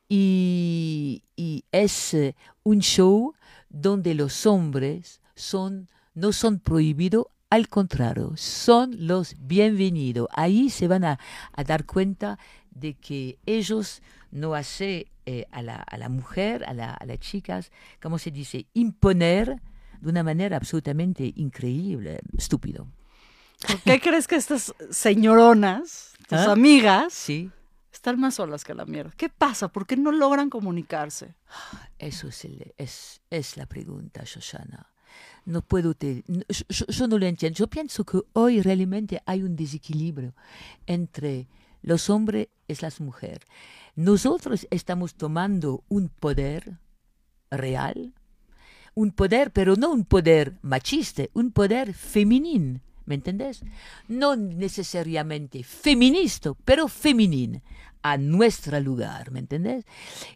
Y, 0.09 1.23
y 1.37 1.65
es 1.71 2.17
un 2.63 2.81
show 2.81 3.35
donde 3.69 4.15
los 4.15 4.47
hombres 4.47 5.21
son, 5.35 5.89
no 6.15 6.33
son 6.33 6.61
prohibidos, 6.61 7.27
al 7.51 7.69
contrario, 7.69 8.33
son 8.37 9.07
los 9.07 9.35
bienvenidos. 9.39 10.29
Ahí 10.33 10.71
se 10.71 10.87
van 10.87 11.05
a, 11.05 11.19
a 11.53 11.65
dar 11.65 11.87
cuenta 11.87 12.39
de 12.71 12.95
que 12.95 13.39
ellos 13.47 14.03
no 14.31 14.55
hacen 14.55 15.07
eh, 15.27 15.47
a, 15.51 15.63
la, 15.63 15.77
a, 15.77 15.97
la, 15.97 16.09
mujer, 16.09 16.65
a, 16.65 16.75
la, 16.75 16.93
a, 16.93 17.07
las 17.07 17.19
chicas, 17.21 17.71
como 18.01 18.19
se 18.19 18.31
dice, 18.31 18.67
imponer 18.75 19.61
de 20.01 20.11
una 20.11 20.23
manera 20.23 20.57
absolutamente 20.57 21.33
increíble, 21.37 22.21
estúpido. 22.37 22.87
¿Por 23.67 23.81
qué 23.81 24.01
crees 24.01 24.29
que 24.29 24.37
estas 24.37 24.75
señoronas, 24.91 26.13
tus 26.29 26.39
¿Ah? 26.39 26.53
amigas, 26.53 27.13
sí. 27.13 27.51
están 27.93 28.21
más 28.21 28.37
solas 28.37 28.63
que 28.63 28.75
la 28.75 28.85
mierda? 28.85 29.13
¿Qué 29.17 29.29
pasa? 29.29 29.69
¿Por 29.69 29.87
qué 29.87 29.97
no 29.97 30.13
logran 30.13 30.51
comunicarse? 30.51 31.35
Eso 31.99 32.29
es, 32.29 32.45
el, 32.45 32.75
es, 32.77 33.21
es 33.31 33.57
la 33.57 33.67
pregunta, 33.67 34.23
Shoshana. 34.25 34.93
No 35.45 35.63
puedo 35.63 35.95
te, 35.95 36.25
yo, 36.27 36.87
yo, 36.87 37.09
no 37.09 37.19
lo 37.19 37.27
entiendo. 37.27 37.57
Yo 37.57 37.67
pienso 37.69 38.05
que 38.05 38.21
hoy 38.35 38.61
realmente 38.61 39.23
hay 39.27 39.43
un 39.43 39.57
desequilibrio 39.57 40.35
entre 40.87 41.47
los 41.83 42.11
hombres 42.11 42.49
y 42.67 42.75
las 42.81 43.01
mujeres. 43.01 43.47
Nosotros 43.97 44.67
estamos 44.71 45.15
tomando 45.15 45.85
un 45.89 46.09
poder 46.09 46.79
real, 47.51 48.15
un 48.95 49.13
poder, 49.13 49.53
pero 49.53 49.77
no 49.77 49.91
un 49.91 50.05
poder 50.05 50.55
machista, 50.63 51.25
un 51.33 51.51
poder 51.53 51.95
femenino. 51.95 52.81
¿Me 53.09 53.15
entendés? 53.15 53.63
No 54.07 54.37
necesariamente 54.37 55.65
feminista, 55.65 56.53
pero 56.67 56.89
femenino, 56.89 57.63
a 58.03 58.19
nuestro 58.19 58.79
lugar, 58.81 59.31
¿me 59.31 59.39
entendés? 59.39 59.87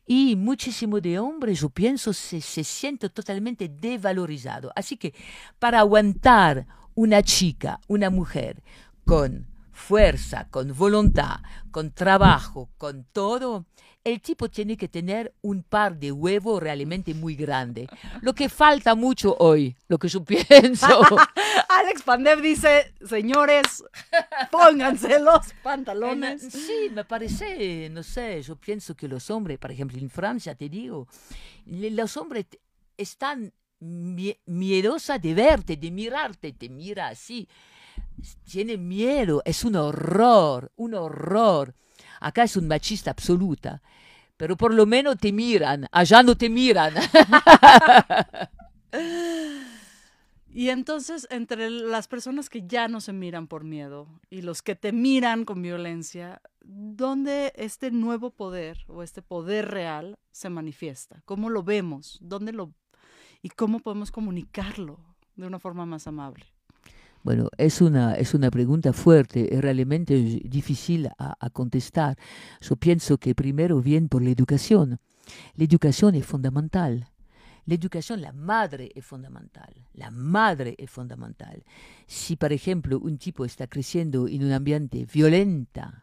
Y 0.06 0.36
muchísimo 0.36 0.98
de 0.98 1.18
hombres, 1.18 1.60
yo 1.60 1.68
pienso, 1.68 2.14
se, 2.14 2.40
se 2.40 2.64
siente 2.64 3.10
totalmente 3.10 3.68
devalorizado. 3.68 4.72
Así 4.74 4.96
que 4.96 5.12
para 5.58 5.80
aguantar 5.80 6.66
una 6.94 7.22
chica, 7.22 7.78
una 7.88 8.08
mujer, 8.08 8.62
con 9.04 9.46
fuerza, 9.70 10.48
con 10.48 10.74
voluntad, 10.74 11.40
con 11.70 11.90
trabajo, 11.90 12.70
con 12.78 13.04
todo, 13.12 13.66
el 14.04 14.20
tipo 14.20 14.48
tiene 14.48 14.76
que 14.76 14.88
tener 14.88 15.34
un 15.42 15.62
par 15.62 15.96
de 15.96 16.12
huevos 16.12 16.62
realmente 16.62 17.14
muy 17.14 17.36
grande. 17.36 17.88
Lo 18.20 18.34
que 18.34 18.48
falta 18.48 18.94
mucho 18.94 19.36
hoy, 19.38 19.76
lo 19.88 19.98
que 19.98 20.08
yo 20.08 20.24
pienso. 20.24 20.86
Alex 21.68 22.02
Pandev 22.02 22.40
dice, 22.40 22.92
señores, 23.06 23.84
pónganse 24.50 25.20
los 25.20 25.52
pantalones. 25.62 26.42
Sí, 26.42 26.90
me 26.92 27.04
parece, 27.04 27.88
no 27.90 28.02
sé, 28.02 28.42
yo 28.42 28.56
pienso 28.56 28.94
que 28.94 29.08
los 29.08 29.30
hombres, 29.30 29.58
por 29.58 29.70
ejemplo, 29.70 29.98
en 29.98 30.10
Francia, 30.10 30.54
te 30.54 30.68
digo, 30.68 31.06
los 31.66 32.16
hombres 32.16 32.46
están 32.96 33.52
miedosa 33.78 35.18
de 35.18 35.34
verte, 35.34 35.76
de 35.76 35.90
mirarte, 35.90 36.52
te 36.52 36.68
mira 36.68 37.08
así 37.08 37.48
tiene 38.50 38.76
miedo, 38.76 39.42
es 39.44 39.64
un 39.64 39.76
horror, 39.76 40.72
un 40.76 40.94
horror. 40.94 41.74
Acá 42.22 42.44
es 42.44 42.56
un 42.56 42.68
machista 42.68 43.10
absoluta, 43.10 43.82
pero 44.36 44.56
por 44.56 44.72
lo 44.72 44.86
menos 44.86 45.18
te 45.18 45.32
miran, 45.32 45.86
allá 45.90 46.22
no 46.22 46.36
te 46.36 46.48
miran. 46.48 46.94
Y 50.54 50.68
entonces, 50.68 51.26
entre 51.30 51.70
las 51.70 52.08
personas 52.08 52.50
que 52.50 52.66
ya 52.66 52.86
no 52.86 53.00
se 53.00 53.14
miran 53.14 53.46
por 53.46 53.64
miedo 53.64 54.20
y 54.28 54.42
los 54.42 54.60
que 54.60 54.76
te 54.76 54.92
miran 54.92 55.46
con 55.46 55.62
violencia, 55.62 56.42
¿dónde 56.60 57.54
este 57.56 57.90
nuevo 57.90 58.30
poder 58.30 58.84
o 58.86 59.02
este 59.02 59.22
poder 59.22 59.70
real 59.70 60.18
se 60.30 60.50
manifiesta? 60.50 61.22
¿Cómo 61.24 61.48
lo 61.48 61.62
vemos? 61.62 62.18
¿Dónde 62.20 62.52
lo 62.52 62.74
y 63.40 63.48
cómo 63.48 63.80
podemos 63.80 64.10
comunicarlo 64.10 65.00
de 65.36 65.46
una 65.46 65.58
forma 65.58 65.86
más 65.86 66.06
amable? 66.06 66.51
Bueno, 67.22 67.48
es 67.56 67.80
una, 67.80 68.14
es 68.14 68.34
una 68.34 68.50
pregunta 68.50 68.92
fuerte, 68.92 69.54
es 69.54 69.60
realmente 69.60 70.14
difícil 70.14 71.08
a, 71.18 71.36
a, 71.38 71.50
contestar. 71.50 72.18
Yo 72.60 72.76
pienso 72.76 73.18
que 73.18 73.34
primero 73.34 73.80
viene 73.80 74.08
por 74.08 74.22
la 74.22 74.30
educación. 74.30 74.98
La 75.54 75.64
educación 75.64 76.14
es 76.16 76.26
fundamental. 76.26 77.08
La 77.64 77.74
educación, 77.74 78.20
la 78.20 78.32
madre 78.32 78.90
es 78.94 79.04
fundamental. 79.04 79.72
La 79.94 80.10
madre 80.10 80.74
es 80.78 80.90
fundamental. 80.90 81.62
Si, 82.06 82.34
por 82.34 82.52
ejemplo, 82.52 82.98
un 82.98 83.18
tipo 83.18 83.44
está 83.44 83.68
creciendo 83.68 84.26
en 84.26 84.44
un 84.44 84.50
ambiente 84.50 85.06
violenta, 85.12 86.02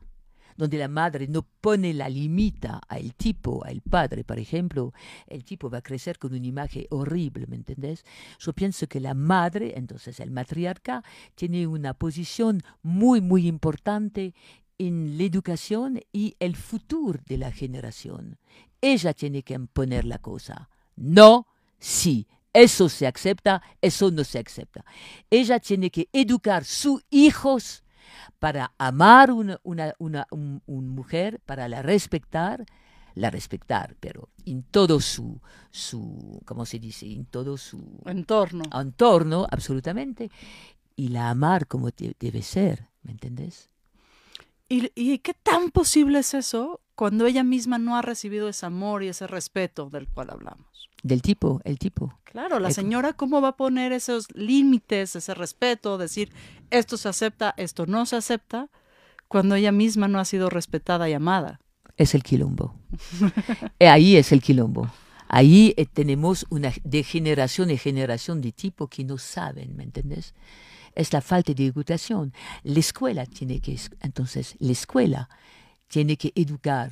donde 0.60 0.78
la 0.78 0.90
madre 0.90 1.26
no 1.30 1.44
pone 1.62 1.94
la 1.94 2.10
limita 2.10 2.82
al 2.90 3.16
tipo, 3.16 3.64
al 3.64 3.80
padre, 3.80 4.26
por 4.26 4.38
ejemplo, 4.38 4.94
el 5.26 5.46
tipo 5.46 5.70
va 5.70 5.78
a 5.78 5.82
crecer 5.82 6.20
con 6.20 6.34
una 6.34 6.46
imagen 6.46 6.86
horrible, 6.90 7.48
¿me 7.48 7.56
entendés? 7.56 8.04
Yo 8.40 8.52
pienso 8.52 8.86
que 8.86 9.00
la 9.00 9.14
madre, 9.14 9.76
entonces 9.78 10.20
el 10.20 10.32
matriarca, 10.32 11.02
tiene 11.36 11.66
una 11.66 11.94
posición 11.94 12.62
muy, 12.84 13.22
muy 13.22 13.48
importante 13.48 14.34
en 14.78 15.18
la 15.18 15.24
educación 15.24 16.02
y 16.12 16.36
el 16.40 16.58
futuro 16.58 17.22
de 17.26 17.38
la 17.38 17.54
generación. 17.54 18.38
Ella 18.82 19.14
tiene 19.14 19.44
que 19.44 19.54
imponer 19.54 20.04
la 20.04 20.18
cosa. 20.18 20.70
No, 20.98 21.48
sí. 21.80 22.28
Eso 22.52 22.90
se 22.90 23.08
acepta, 23.08 23.62
eso 23.80 24.12
no 24.12 24.24
se 24.26 24.40
acepta. 24.40 24.84
Ella 25.30 25.60
tiene 25.60 25.90
que 25.92 26.10
educar 26.12 26.66
sus 26.66 27.02
hijos 27.12 27.84
para 28.40 28.74
amar 28.78 29.32
una, 29.32 29.60
una, 29.64 29.94
una 30.00 30.28
un, 30.32 30.62
un 30.66 30.90
mujer, 30.90 31.40
para 31.46 31.68
la 31.68 31.82
respetar, 31.82 32.66
la 33.16 33.30
respetar, 33.30 33.96
pero 34.00 34.30
en 34.46 34.64
todo 34.64 35.00
su, 35.00 35.40
su, 35.72 36.42
¿cómo 36.46 36.66
se 36.66 36.80
dice? 36.80 37.12
En 37.12 37.26
todo 37.26 37.58
su 37.58 38.02
entorno. 38.06 38.64
Entorno, 38.74 39.48
absolutamente. 39.50 40.32
Y 40.96 41.10
la 41.10 41.30
amar 41.30 41.68
como 41.68 41.90
debe 41.92 42.42
ser, 42.42 42.88
¿me 43.04 43.12
entendés? 43.12 43.70
¿Y, 44.68 44.92
¿Y 44.96 45.20
qué 45.20 45.34
tan 45.34 45.72
posible 45.72 46.20
es 46.20 46.34
eso 46.34 46.82
cuando 47.00 47.28
ella 47.28 47.46
misma 47.46 47.78
no 47.78 47.96
ha 47.96 48.02
recibido 48.02 48.50
ese 48.50 48.66
amor 48.66 49.04
y 49.04 49.08
ese 49.08 49.26
respeto 49.26 49.90
del 49.90 50.10
cual 50.10 50.32
hablamos? 50.32 50.90
Del 51.02 51.22
tipo, 51.22 51.62
el 51.64 51.80
tipo. 51.80 52.14
Claro, 52.26 52.60
la 52.60 52.72
señora, 52.72 53.14
¿cómo 53.14 53.40
va 53.40 53.48
a 53.48 53.56
poner 53.56 53.94
esos 53.94 54.28
límites, 54.34 55.16
ese 55.16 55.34
respeto, 55.34 55.98
decir 55.98 56.34
esto 56.72 56.98
se 56.98 57.08
acepta, 57.08 57.54
esto 57.56 57.86
no 57.86 58.06
se 58.06 58.18
acepta, 58.18 58.68
cuando 59.30 59.56
ella 59.56 59.72
misma 59.72 60.10
no 60.10 60.20
ha 60.20 60.26
sido 60.26 60.50
respetada 60.50 61.08
y 61.08 61.14
amada? 61.14 61.62
Es 61.96 62.16
el 62.16 62.22
quilombo. 62.22 62.76
Ahí 63.80 64.18
es 64.18 64.34
el 64.34 64.42
quilombo. 64.42 64.92
Ahí 65.30 65.74
eh, 65.78 65.86
tenemos 65.86 66.46
una 66.50 66.74
de 66.84 67.04
generación 67.04 67.70
en 67.70 67.78
generación 67.78 68.42
de 68.42 68.52
tipo 68.52 68.90
que 68.90 69.06
no 69.06 69.18
saben, 69.18 69.74
¿me 69.78 69.86
entiendes? 69.86 70.34
Es 70.96 71.14
la 71.14 71.22
falta 71.22 71.54
de 71.54 71.66
educación. 71.66 72.34
La 72.64 72.80
escuela 72.80 73.26
tiene 73.26 73.62
que, 73.62 73.80
entonces, 74.02 74.58
la 74.60 74.74
escuela 74.74 75.30
tiene 75.90 76.16
que 76.16 76.32
educar, 76.36 76.92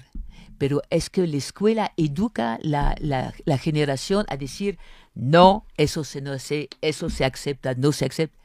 pero 0.57 0.81
es 0.89 1.09
que 1.09 1.25
la 1.25 1.37
escuela 1.37 1.93
educa 1.97 2.59
la, 2.61 2.95
la, 2.99 3.57
generación 3.57 4.25
a 4.27 4.35
decir, 4.37 4.77
no, 5.15 5.65
eso 5.77 6.03
se 6.03 6.19
no 6.19 6.33
hace, 6.33 6.67
eso 6.81 7.09
se 7.09 7.23
acepta, 7.23 7.75
no 7.75 7.91
se 7.91 8.05
acepta. 8.05 8.35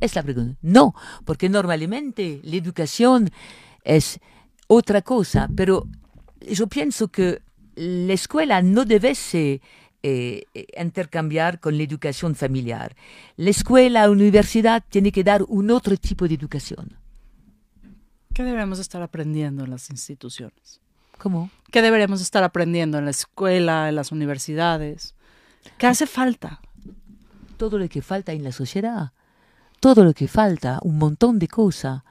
Es 0.00 0.14
la 0.14 0.22
pregunta. 0.22 0.56
No, 0.62 0.94
porque 1.24 1.48
normalmente 1.48 2.40
la 2.44 2.56
educación 2.56 3.30
es 3.84 4.20
otra 4.66 5.02
cosa, 5.02 5.48
pero 5.56 5.86
yo 6.40 6.66
pienso 6.66 7.08
que 7.08 7.40
la 7.74 8.12
escuela 8.12 8.62
no 8.62 8.84
debe 8.84 9.14
ser 9.14 9.60
eh, 10.02 10.44
intercambiar 10.78 11.58
con 11.58 11.76
la 11.76 11.84
educación 11.84 12.34
familiar. 12.34 12.94
La 13.36 13.50
escuela, 13.50 14.02
la 14.02 14.10
universidad 14.10 14.82
tiene 14.88 15.10
que 15.10 15.24
dar 15.24 15.42
un 15.48 15.70
otro 15.70 15.96
tipo 15.96 16.28
de 16.28 16.34
educación. 16.34 17.01
¿Qué 18.34 18.44
debemos 18.44 18.78
estar 18.78 19.02
aprendiendo 19.02 19.64
en 19.64 19.70
las 19.70 19.90
instituciones? 19.90 20.80
¿Cómo? 21.18 21.50
¿Qué 21.70 21.82
deberemos 21.82 22.22
estar 22.22 22.42
aprendiendo 22.42 22.96
en 22.96 23.04
la 23.04 23.10
escuela, 23.10 23.90
en 23.90 23.94
las 23.94 24.10
universidades? 24.10 25.14
¿Qué 25.76 25.86
hace 25.86 26.06
falta? 26.06 26.60
Todo 27.58 27.78
lo 27.78 27.88
que 27.90 28.00
falta 28.00 28.32
en 28.32 28.42
la 28.42 28.52
sociedad, 28.52 29.12
todo 29.80 30.02
lo 30.02 30.14
que 30.14 30.28
falta, 30.28 30.78
un 30.82 30.96
montón 30.96 31.38
de 31.38 31.46
cosas, 31.46 32.02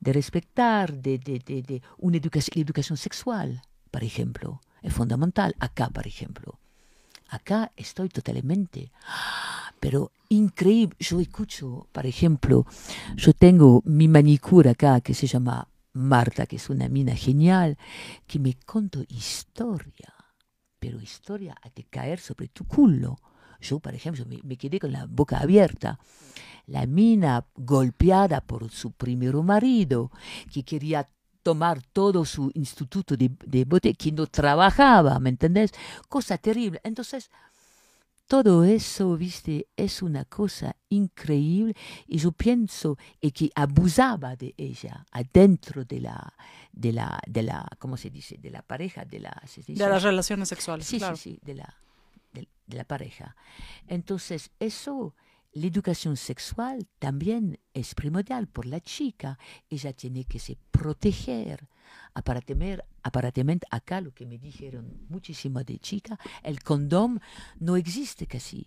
de 0.00 0.12
respetar, 0.12 0.92
de, 0.92 1.18
de, 1.18 1.38
de, 1.38 1.62
de 1.62 1.82
una 1.96 2.18
educación, 2.18 2.62
educación 2.62 2.98
sexual, 2.98 3.62
por 3.90 4.04
ejemplo, 4.04 4.60
es 4.82 4.92
fundamental. 4.92 5.56
Acá, 5.60 5.88
por 5.88 6.06
ejemplo, 6.06 6.58
acá 7.28 7.72
estoy 7.76 8.10
totalmente, 8.10 8.92
pero 9.84 10.12
increíble. 10.30 10.96
Yo 10.98 11.20
escucho, 11.20 11.88
por 11.92 12.06
ejemplo, 12.06 12.64
yo 13.16 13.34
tengo 13.34 13.82
mi 13.84 14.08
manicura 14.08 14.70
acá 14.70 15.02
que 15.02 15.12
se 15.12 15.26
llama 15.26 15.68
Marta, 15.92 16.46
que 16.46 16.56
es 16.56 16.70
una 16.70 16.88
mina 16.88 17.14
genial, 17.14 17.76
que 18.26 18.38
me 18.38 18.54
contó 18.64 19.04
historia 19.08 20.14
pero 20.78 21.00
historia 21.00 21.54
a 21.62 21.70
de 21.70 21.84
caer 21.84 22.18
sobre 22.18 22.48
tu 22.48 22.66
culo. 22.66 23.16
yo, 23.58 23.78
por 23.78 23.94
ejemplo, 23.94 24.26
me, 24.26 24.38
me 24.42 24.58
quedé 24.58 24.78
con 24.78 24.92
la 24.92 25.06
boca 25.06 25.38
abierta. 25.38 25.98
La 26.66 26.86
mina 26.86 27.46
golpeada 27.54 28.42
por 28.42 28.70
su 28.70 28.92
primer 28.92 29.34
marido, 29.36 30.10
que 30.52 30.62
quería 30.62 31.08
tomar 31.42 31.82
todo 31.82 32.26
su 32.26 32.50
instituto 32.54 33.16
de, 33.16 33.30
de 33.46 33.64
bote, 33.64 33.94
que 33.94 34.12
no 34.12 34.26
trabajaba, 34.26 35.18
¿me 35.20 35.30
entendés? 35.30 35.72
Cosa 36.10 36.36
terrible. 36.36 36.80
Entonces, 36.84 37.30
todo 38.26 38.64
eso, 38.64 39.16
viste, 39.16 39.68
es 39.76 40.02
una 40.02 40.24
cosa 40.24 40.76
increíble 40.88 41.74
y 42.06 42.18
yo 42.18 42.32
pienso 42.32 42.96
y 43.20 43.30
que 43.32 43.50
abusaba 43.54 44.34
de 44.34 44.54
ella 44.56 45.04
adentro 45.12 45.84
de 45.84 46.00
la, 46.00 46.32
de 46.72 46.92
la, 46.92 47.20
de 47.26 47.42
la, 47.42 47.68
¿cómo 47.78 47.96
se 47.96 48.10
dice? 48.10 48.38
De 48.38 48.50
la 48.50 48.62
pareja, 48.62 49.04
de 49.04 49.20
la, 49.20 49.42
¿se 49.46 49.60
dice? 49.62 49.82
De 49.84 49.88
las 49.88 50.02
relaciones 50.02 50.48
sexuales, 50.48 50.86
Sí, 50.86 50.98
claro. 50.98 51.16
sí, 51.16 51.32
sí, 51.34 51.40
de 51.42 51.54
la, 51.54 51.74
de, 52.32 52.48
de 52.66 52.76
la 52.76 52.84
pareja. 52.84 53.36
Entonces, 53.88 54.50
eso, 54.58 55.14
la 55.52 55.66
educación 55.66 56.16
sexual 56.16 56.86
también 56.98 57.60
es 57.74 57.94
primordial 57.94 58.46
por 58.48 58.64
la 58.66 58.80
chica. 58.80 59.38
Ella 59.68 59.92
tiene 59.92 60.24
que 60.24 60.38
se 60.38 60.56
proteger. 60.70 61.68
Aparentemente, 62.14 62.84
aparentemente 63.02 63.66
acá 63.70 64.00
lo 64.00 64.12
que 64.12 64.26
me 64.26 64.38
dijeron 64.38 65.06
muchísimo 65.08 65.62
de 65.64 65.78
chica, 65.78 66.18
el 66.42 66.62
condón 66.62 67.20
no 67.58 67.76
existe 67.76 68.26
casi. 68.26 68.66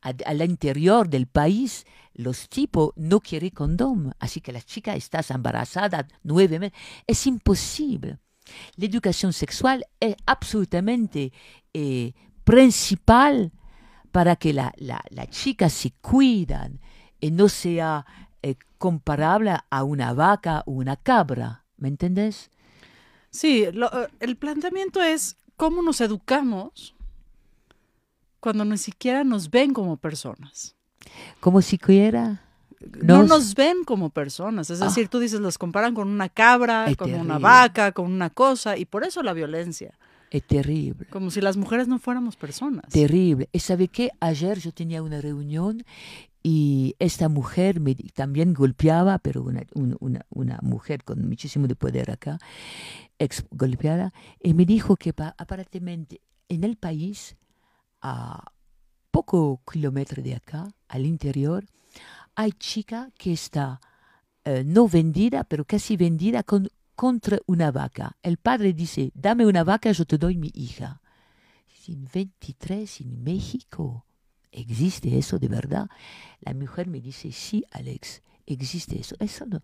Al 0.00 0.42
interior 0.42 1.08
del 1.08 1.26
país, 1.26 1.86
los 2.14 2.48
tipos 2.48 2.92
no 2.96 3.20
quieren 3.20 3.50
condón. 3.50 4.14
Así 4.18 4.40
que 4.40 4.52
la 4.52 4.60
chica 4.60 4.96
está 4.96 5.20
embarazada 5.32 6.06
nueve 6.24 6.58
meses. 6.58 6.76
Es 7.06 7.26
imposible. 7.26 8.18
La 8.76 8.86
educación 8.86 9.32
sexual 9.32 9.84
es 10.00 10.16
absolutamente 10.26 11.32
eh, 11.74 12.12
principal 12.42 13.52
para 14.10 14.36
que 14.36 14.52
la, 14.52 14.72
la, 14.78 15.00
la 15.10 15.26
chica 15.26 15.68
se 15.68 15.92
cuidan 16.00 16.80
y 17.20 17.30
no 17.30 17.48
sea 17.48 18.04
eh, 18.42 18.56
comparable 18.78 19.54
a 19.70 19.84
una 19.84 20.12
vaca 20.12 20.62
o 20.66 20.72
una 20.72 20.96
cabra. 20.96 21.66
¿Me 21.76 21.88
entendés? 21.88 22.50
Sí, 23.30 23.66
lo- 23.72 23.92
eh, 24.04 24.08
el 24.20 24.36
planteamiento 24.36 25.02
es 25.02 25.36
cómo 25.56 25.82
nos 25.82 26.00
educamos 26.00 26.94
cuando 28.40 28.64
ni 28.64 28.78
siquiera 28.78 29.24
nos 29.24 29.50
ven 29.50 29.72
como 29.72 29.96
personas. 29.96 30.74
Como 31.40 31.60
si 31.62 31.78
quiera. 31.78 32.42
No 33.02 33.18
Nos- 33.22 33.28
nos 33.28 33.54
ven 33.54 33.82
como 33.84 34.10
personas. 34.10 34.70
Es 34.70 34.78
decir, 34.78 35.08
tú 35.08 35.18
dices, 35.18 35.40
los 35.40 35.58
comparan 35.58 35.94
con 35.94 36.08
una 36.08 36.28
cabra, 36.28 36.88
Es 36.88 36.96
con 36.96 37.12
una 37.12 37.38
vaca, 37.38 37.90
con 37.92 38.06
una 38.12 38.30
cosa, 38.30 38.76
y 38.76 38.84
por 38.84 39.02
eso 39.04 39.22
la 39.22 39.32
violencia. 39.32 39.98
Es 40.30 40.46
terrible. 40.46 41.06
Como 41.10 41.30
si 41.30 41.40
las 41.40 41.56
mujeres 41.56 41.88
no 41.88 41.98
fuéramos 41.98 42.36
personas. 42.36 42.84
Terrible. 42.92 43.48
¿Y 43.50 43.58
sabe 43.60 43.88
qué? 43.88 44.10
Ayer 44.20 44.58
yo 44.60 44.72
tenía 44.72 45.02
una 45.02 45.20
reunión 45.20 45.82
y 46.42 46.94
esta 47.00 47.28
mujer 47.28 47.80
me 47.80 47.94
también 48.14 48.54
golpeaba, 48.54 49.18
pero 49.18 49.42
una, 49.42 49.62
un- 49.74 49.96
una, 50.00 50.24
una 50.30 50.58
mujer 50.62 51.02
con 51.02 51.26
muchísimo 51.26 51.66
de 51.66 51.74
poder 51.74 52.10
acá, 52.12 52.38
ex 53.18 53.44
golpeada, 53.50 54.12
y 54.42 54.54
me 54.54 54.64
dijo 54.64 54.96
que 54.96 55.12
pa- 55.12 55.34
aparentemente 55.38 56.20
en 56.48 56.64
el 56.64 56.76
país, 56.76 57.36
a 58.00 58.52
poco 59.10 59.60
kilómetro 59.70 60.22
de 60.22 60.34
acá, 60.36 60.68
al 60.88 61.04
interior, 61.06 61.64
hay 62.34 62.52
chica 62.52 63.10
que 63.18 63.32
está 63.32 63.80
eh, 64.44 64.62
no 64.64 64.88
vendida, 64.88 65.44
pero 65.44 65.64
casi 65.64 65.96
vendida 65.96 66.42
con, 66.42 66.68
contra 66.94 67.38
una 67.46 67.70
vaca. 67.72 68.16
El 68.22 68.36
padre 68.38 68.72
dice, 68.72 69.10
dame 69.14 69.44
una 69.46 69.64
vaca, 69.64 69.90
yo 69.92 70.04
te 70.04 70.18
doy 70.18 70.36
mi 70.36 70.50
hija. 70.54 71.00
En 71.88 72.06
23 72.12 73.00
en 73.00 73.24
México 73.24 74.04
existe 74.52 75.18
eso 75.18 75.38
de 75.38 75.48
verdad. 75.48 75.88
La 76.40 76.52
mujer 76.54 76.86
me 76.86 77.00
dice, 77.00 77.32
sí, 77.32 77.64
Alex, 77.72 78.22
existe 78.46 79.00
eso. 79.00 79.16
Eso 79.18 79.46
no. 79.46 79.62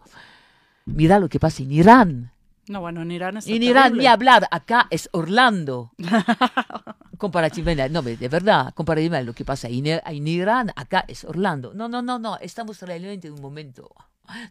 Mira 0.87 1.19
lo 1.19 1.29
que 1.29 1.38
pasa 1.38 1.62
en 1.62 1.73
Irán. 1.73 2.33
No, 2.68 2.81
bueno, 2.81 3.03
en 3.03 3.11
Irán 3.11 3.37
está 3.37 3.50
En 3.50 3.62
Irán 3.62 3.83
terrible. 3.85 4.03
ni 4.03 4.07
hablar, 4.07 4.48
acá 4.50 4.87
es 4.90 5.09
Orlando. 5.12 5.92
comparativamente, 7.18 7.88
no, 7.90 8.03
de 8.03 8.29
verdad, 8.29 8.72
comparativamente 8.74 9.22
a 9.22 9.27
lo 9.27 9.35
que 9.35 9.44
pasa 9.44 9.68
en, 9.68 9.87
en 9.87 10.29
Irán, 10.29 10.72
acá 10.77 11.05
es 11.09 11.24
Orlando. 11.24 11.72
No, 11.74 11.88
no, 11.88 12.03
no, 12.03 12.18
no, 12.18 12.38
estamos 12.38 12.81
realmente 12.83 13.29
en 13.29 13.35
un 13.35 13.40
momento, 13.42 13.90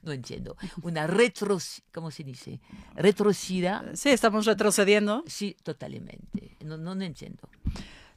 no 0.03 0.11
entiendo, 0.11 0.55
una 0.81 1.07
retro, 1.07 1.57
¿cómo 1.93 2.11
se 2.11 2.23
dice? 2.23 2.59
Retrocida, 2.95 3.83
Sí, 3.93 4.09
estamos 4.09 4.45
retrocediendo. 4.45 5.23
sí, 5.27 5.55
totalmente, 5.63 6.55
no, 6.63 6.77
no, 6.77 6.95
no 6.95 7.03
entiendo. 7.03 7.49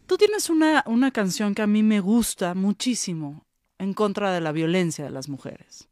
Tú 0.06 0.16
tienes 0.16 0.48
una, 0.50 0.84
una 0.86 1.10
canción 1.10 1.54
que 1.54 1.62
a 1.62 1.66
mí 1.66 1.82
me 1.82 2.00
gusta 2.00 2.54
muchísimo 2.54 3.44
en 3.78 3.92
contra 3.92 4.32
de 4.32 4.40
la 4.40 4.52
violencia 4.52 5.04
de 5.04 5.10
las 5.10 5.28
mujeres. 5.28 5.88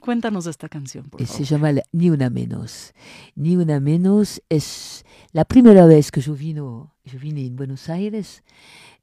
Cuéntanos 0.00 0.44
de 0.44 0.50
esta 0.52 0.68
canción, 0.68 1.08
por 1.10 1.20
favor. 1.24 1.36
Se 1.36 1.44
llama 1.44 1.72
la- 1.72 1.82
Ni 1.92 2.10
una 2.10 2.30
menos. 2.30 2.94
Ni 3.34 3.56
una 3.56 3.80
menos 3.80 4.40
es 4.48 5.04
la 5.32 5.44
primera 5.44 5.86
vez 5.86 6.10
que 6.10 6.20
yo 6.20 6.34
vino, 6.34 6.94
yo 7.04 7.18
vine 7.18 7.44
en 7.46 7.56
Buenos 7.56 7.88
Aires. 7.88 8.42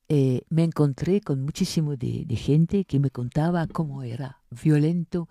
eh, 0.08 0.44
me 0.50 0.64
encontré 0.64 1.20
con 1.20 1.42
muchísimo 1.44 1.96
de, 1.98 2.26
de 2.28 2.36
gente 2.36 2.86
que 2.86 3.00
me 3.00 3.10
contaba 3.10 3.66
cómo 3.66 4.04
era 4.04 4.40
violento 4.52 5.28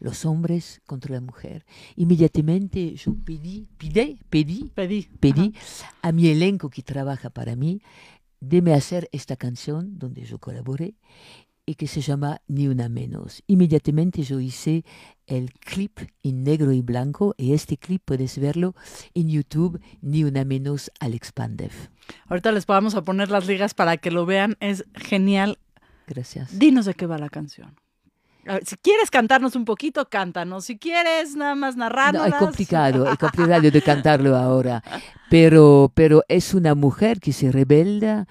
los 0.00 0.24
hombres 0.24 0.80
contra 0.84 1.14
la 1.14 1.20
mujer. 1.20 1.64
Inmediatamente 1.94 2.96
yo 2.96 3.14
pedí, 3.24 3.68
pedí, 3.78 4.18
pedí, 4.28 4.72
Pedí. 4.74 5.02
pedí 5.20 5.54
a 6.02 6.10
mi 6.10 6.26
elenco 6.26 6.70
que 6.70 6.82
trabaja 6.82 7.30
para 7.30 7.54
mí, 7.54 7.80
de 8.40 8.74
hacer 8.74 9.08
esta 9.12 9.36
canción 9.36 9.96
donde 9.96 10.24
yo 10.24 10.38
colaboré 10.40 10.94
y 11.66 11.74
que 11.74 11.88
se 11.88 12.00
llama 12.00 12.40
Ni 12.46 12.68
una 12.68 12.88
menos. 12.88 13.42
Inmediatamente 13.48 14.22
yo 14.22 14.38
hice 14.40 14.84
el 15.26 15.52
clip 15.52 15.98
en 16.22 16.44
negro 16.44 16.72
y 16.72 16.80
blanco 16.80 17.34
y 17.36 17.52
este 17.52 17.76
clip 17.76 18.02
puedes 18.04 18.38
verlo 18.38 18.74
en 19.14 19.28
YouTube, 19.28 19.80
Ni 20.00 20.24
una 20.24 20.44
menos 20.44 20.92
Alex 21.00 21.32
Pandev. 21.32 21.72
Ahorita 22.28 22.52
les 22.52 22.66
vamos 22.66 22.94
a 22.94 23.02
poner 23.02 23.30
las 23.30 23.46
ligas 23.46 23.74
para 23.74 23.96
que 23.96 24.12
lo 24.12 24.24
vean. 24.24 24.56
Es 24.60 24.84
genial. 24.94 25.58
Gracias. 26.06 26.56
Dinos 26.56 26.86
de 26.86 26.94
qué 26.94 27.06
va 27.06 27.18
la 27.18 27.28
canción. 27.28 27.74
Ver, 28.44 28.64
si 28.64 28.76
quieres 28.76 29.10
cantarnos 29.10 29.56
un 29.56 29.64
poquito, 29.64 30.08
cántanos. 30.08 30.66
Si 30.66 30.78
quieres 30.78 31.34
nada 31.34 31.56
más 31.56 31.76
narrarnos. 31.76 32.22
No, 32.22 32.28
es 32.28 32.34
complicado, 32.36 33.10
es 33.10 33.18
complicado 33.18 33.68
de 33.68 33.82
cantarlo 33.82 34.36
ahora, 34.36 34.84
pero, 35.28 35.90
pero 35.94 36.22
es 36.28 36.54
una 36.54 36.76
mujer 36.76 37.18
que 37.18 37.32
se 37.32 37.50
rebelda 37.50 38.28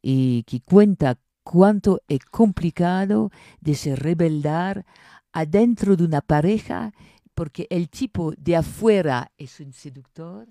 y 0.00 0.44
que 0.44 0.60
cuenta 0.60 1.18
cuánto 1.52 2.00
es 2.08 2.20
complicado 2.26 3.30
de 3.60 3.74
se 3.74 3.96
rebeldar 3.96 4.84
adentro 5.32 5.96
de 5.96 6.04
una 6.04 6.20
pareja, 6.20 6.92
porque 7.34 7.66
el 7.70 7.88
tipo 7.88 8.32
de 8.36 8.56
afuera 8.56 9.30
es 9.38 9.58
un 9.60 9.72
seductor, 9.72 10.46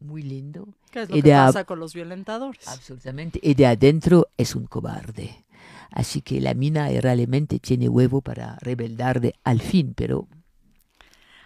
muy 0.00 0.22
lindo, 0.22 0.68
¿Qué 0.92 1.02
es 1.02 1.08
lo 1.10 1.16
y 1.16 1.22
que 1.22 1.28
de 1.28 1.34
a- 1.34 1.46
pasa 1.46 1.64
con 1.64 1.78
los 1.80 1.92
violentadores? 1.94 2.66
absolutamente, 2.68 3.40
y 3.42 3.54
de 3.54 3.66
adentro 3.66 4.26
es 4.36 4.54
un 4.54 4.66
cobarde. 4.66 5.44
Así 5.90 6.22
que 6.22 6.40
la 6.40 6.54
mina 6.54 6.88
realmente 7.00 7.58
tiene 7.58 7.88
huevo 7.88 8.20
para 8.20 8.56
rebeldar 8.60 9.20
de, 9.20 9.34
al 9.44 9.60
fin, 9.60 9.92
pero 9.94 10.26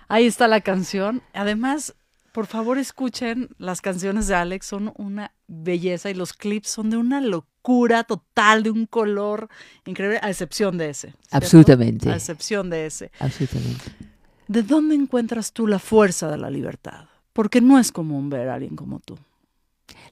Ahí 0.08 0.26
está 0.26 0.46
la 0.48 0.60
canción. 0.60 1.22
Además, 1.34 1.94
por 2.32 2.46
favor, 2.46 2.78
escuchen 2.78 3.48
las 3.58 3.80
canciones 3.80 4.26
de 4.28 4.34
Alex. 4.36 4.66
Son 4.66 4.92
una 4.96 5.32
belleza 5.48 6.10
y 6.10 6.14
los 6.14 6.32
clips 6.32 6.68
son 6.68 6.90
de 6.90 6.96
una 6.96 7.20
locura 7.20 7.50
total, 8.06 8.62
de 8.62 8.70
un 8.70 8.86
color 8.86 9.48
increíble, 9.86 10.18
a 10.22 10.30
excepción 10.30 10.78
de 10.78 10.90
ese. 10.90 11.08
¿cierto? 11.08 11.28
absolutamente, 11.36 12.10
A 12.10 12.14
excepción 12.16 12.70
de 12.70 12.86
ese. 12.86 13.10
absolutamente. 13.18 13.84
¿De 14.48 14.62
dónde 14.62 14.94
encuentras 14.94 15.52
tú 15.52 15.66
la 15.66 15.78
fuerza 15.78 16.30
de 16.30 16.38
la 16.38 16.50
libertad? 16.50 17.06
Porque 17.32 17.60
no 17.60 17.78
es 17.78 17.90
común 17.92 18.30
ver 18.30 18.48
a 18.48 18.54
alguien 18.54 18.76
como 18.76 19.00
tú, 19.00 19.18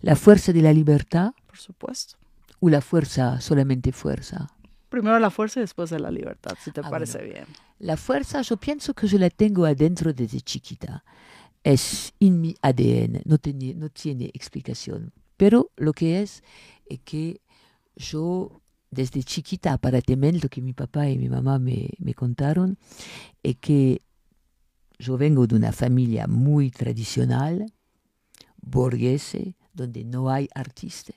La 0.00 0.16
fuerza 0.16 0.52
de 0.52 0.60
la 0.62 0.72
libertad 0.72 1.32
por 1.46 1.56
supuesto. 1.58 2.16
o 2.60 2.68
la 2.68 2.80
fuerza, 2.80 3.40
solamente 3.40 3.92
fuerza. 3.92 4.48
Primero 4.88 5.18
la 5.18 5.30
fuerza 5.30 5.60
y 5.60 5.62
después 5.62 5.90
de 5.90 5.98
la 6.00 6.10
libertad, 6.10 6.56
si 6.62 6.70
te 6.70 6.80
Ah, 6.82 6.90
parece 6.90 7.18
bueno. 7.18 7.32
bien. 7.32 7.46
La 7.78 7.96
fuerza 7.96 8.42
yo 8.42 8.56
pienso 8.56 8.94
que 8.94 9.06
yo 9.06 9.18
la 9.18 9.30
tengo 9.30 9.64
adentro 9.64 10.12
desde 10.12 10.40
chiquita. 10.40 11.04
Es 11.62 12.12
en 12.20 12.40
mi 12.40 12.54
ADN, 12.60 13.22
no 13.24 13.38
tiene, 13.38 13.74
no 13.74 13.88
tiene 13.88 14.30
explicación. 14.34 15.12
Pero 15.36 15.70
lo 15.76 15.92
que 15.92 16.20
es 16.22 16.42
es 16.86 17.00
que 17.00 17.40
yo 17.96 18.62
desde 18.90 19.22
chiquita, 19.22 19.72
aparentemente 19.72 20.40
lo 20.42 20.48
que 20.48 20.62
mi 20.62 20.72
papá 20.72 21.08
y 21.08 21.18
mi 21.18 21.28
mamá 21.28 21.58
me, 21.58 21.90
me 21.98 22.14
contaron, 22.14 22.78
es 23.42 23.56
que 23.56 24.00
yo 24.98 25.18
vengo 25.18 25.46
de 25.46 25.56
una 25.56 25.72
familia 25.72 26.26
muy 26.26 26.70
tradicional, 26.70 27.72
burguese, 28.56 29.56
donde 29.72 30.04
no 30.04 30.30
hay 30.30 30.48
artista. 30.54 31.12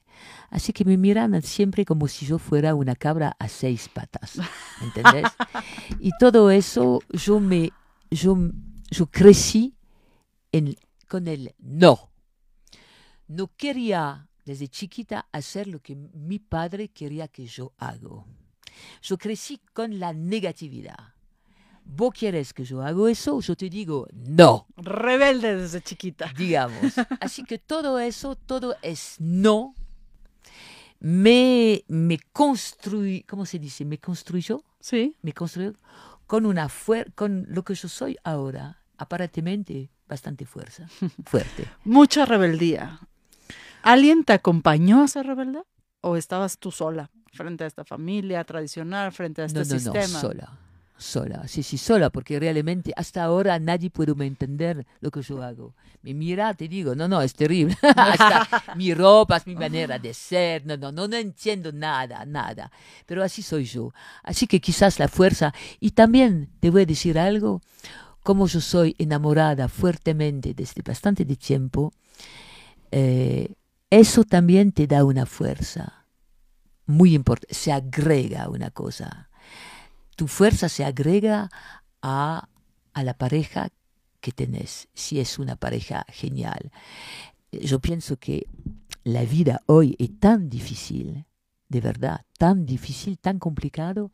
Así 0.49 0.73
que 0.73 0.83
me 0.83 0.97
miran 0.97 1.39
siempre 1.43 1.85
como 1.85 2.07
si 2.07 2.25
yo 2.25 2.39
fuera 2.39 2.73
una 2.73 2.95
cabra 2.95 3.35
a 3.39 3.47
seis 3.47 3.87
patas, 3.87 4.39
¿entendés? 4.81 5.31
y 5.99 6.11
todo 6.19 6.49
eso 6.49 7.01
yo 7.11 7.39
me 7.39 7.71
yo, 8.09 8.37
yo 8.89 9.07
crecí 9.07 9.75
en, 10.51 10.75
con 11.07 11.27
el 11.27 11.53
no. 11.59 12.11
No 13.27 13.51
quería 13.55 14.26
desde 14.47 14.69
chiquita, 14.69 15.27
hacer 15.33 15.67
lo 15.67 15.81
que 15.81 15.93
mi 15.95 16.39
padre 16.39 16.88
quería 16.88 17.27
que 17.27 17.45
yo 17.45 17.73
haga. 17.77 18.23
Yo 19.01 19.17
crecí 19.17 19.60
con 19.73 19.99
la 19.99 20.13
negatividad. 20.13 21.15
¿Vos 21.83 22.13
quieres 22.13 22.53
que 22.53 22.63
yo 22.63 22.81
haga 22.81 23.12
eso? 23.12 23.41
Yo 23.41 23.57
te 23.57 23.69
digo, 23.69 24.07
no. 24.13 24.67
Rebelde 24.77 25.53
desde 25.57 25.81
chiquita. 25.81 26.31
Digamos. 26.38 26.93
Así 27.19 27.43
que 27.43 27.57
todo 27.57 27.99
eso, 27.99 28.36
todo 28.38 28.77
es 28.81 29.17
no. 29.19 29.75
Me, 30.99 31.83
me 31.89 32.17
construí, 32.31 33.23
¿cómo 33.23 33.45
se 33.45 33.60
dice? 33.60 33.83
Me 33.83 33.97
construyó. 33.97 34.63
Sí. 34.79 35.17
Me 35.23 35.33
construyó 35.33 35.73
con 36.25 36.45
una 36.45 36.69
con 37.15 37.45
lo 37.49 37.63
que 37.63 37.75
yo 37.75 37.89
soy 37.89 38.17
ahora, 38.23 38.81
aparentemente 38.97 39.89
bastante 40.07 40.45
fuerza, 40.45 40.88
fuerte. 41.25 41.67
Mucha 41.83 42.25
rebeldía. 42.25 43.01
¿Alguien 43.83 44.23
te 44.23 44.33
acompañó 44.33 45.03
a 45.03 45.07
ser 45.07 45.27
rebelde? 45.27 45.61
¿O 46.01 46.15
estabas 46.15 46.57
tú 46.57 46.71
sola 46.71 47.09
frente 47.33 47.63
a 47.63 47.67
esta 47.67 47.83
familia 47.85 48.43
tradicional, 48.43 49.11
frente 49.11 49.41
a 49.41 49.45
este 49.45 49.59
no, 49.59 49.65
no, 49.65 49.79
sistema? 49.79 50.13
No, 50.13 50.19
sola, 50.19 50.59
sola, 50.97 51.47
sí, 51.47 51.63
sí, 51.63 51.77
sola, 51.77 52.09
porque 52.09 52.39
realmente 52.39 52.91
hasta 52.95 53.23
ahora 53.23 53.59
nadie 53.59 53.89
puede 53.89 54.13
entender 54.25 54.85
lo 54.99 55.11
que 55.11 55.21
yo 55.21 55.41
hago. 55.41 55.75
Me 56.01 56.13
mira, 56.13 56.53
te 56.53 56.67
digo, 56.67 56.95
no, 56.95 57.07
no, 57.07 57.21
es 57.21 57.33
terrible. 57.33 57.77
hasta 57.95 58.47
mi 58.75 58.93
ropa, 58.93 59.41
mi 59.45 59.55
manera 59.55 59.99
de 59.99 60.13
ser, 60.13 60.65
no, 60.65 60.77
no, 60.77 60.91
no, 60.91 61.07
no 61.07 61.15
entiendo 61.15 61.71
nada, 61.71 62.25
nada. 62.25 62.71
Pero 63.05 63.23
así 63.23 63.41
soy 63.41 63.65
yo. 63.65 63.93
Así 64.23 64.47
que 64.47 64.59
quizás 64.59 64.99
la 64.99 65.07
fuerza, 65.07 65.53
y 65.79 65.91
también 65.91 66.49
te 66.59 66.69
voy 66.69 66.83
a 66.83 66.85
decir 66.85 67.19
algo, 67.19 67.61
como 68.23 68.47
yo 68.47 68.59
soy 68.59 68.95
enamorada 68.97 69.69
fuertemente 69.69 70.53
desde 70.53 70.81
bastante 70.81 71.23
de 71.23 71.35
tiempo, 71.35 71.93
eh, 72.91 73.53
eso 73.89 74.23
también 74.23 74.71
te 74.71 74.88
da 74.88 75.06
una 75.06 75.26
fuerza 75.26 76.06
muy 76.86 77.13
importante, 77.13 77.54
se 77.54 77.71
agrega 77.71 78.50
una 78.50 78.71
cosa. 78.71 79.30
Tu 80.15 80.28
fuerza 80.28 80.69
se 80.69 80.84
agrega 80.84 81.50
a, 82.02 82.50
a 82.93 83.04
la 83.04 83.13
pareja 83.13 83.69
que 84.19 84.32
tenés, 84.32 84.88
si 84.93 85.19
es 85.19 85.38
una 85.38 85.56
pareja 85.56 86.06
genial. 86.10 86.71
Yo 87.52 87.80
pienso 87.80 88.17
que 88.17 88.47
la 89.04 89.23
vida 89.23 89.62
hoy 89.67 89.95
es 90.00 90.19
tan 90.19 90.50
difícil, 90.50 91.26
de 91.69 91.82
verdad, 91.82 92.26
tan 92.38 92.65
difícil, 92.65 93.19
tan 93.19 93.39
complicado, 93.39 94.12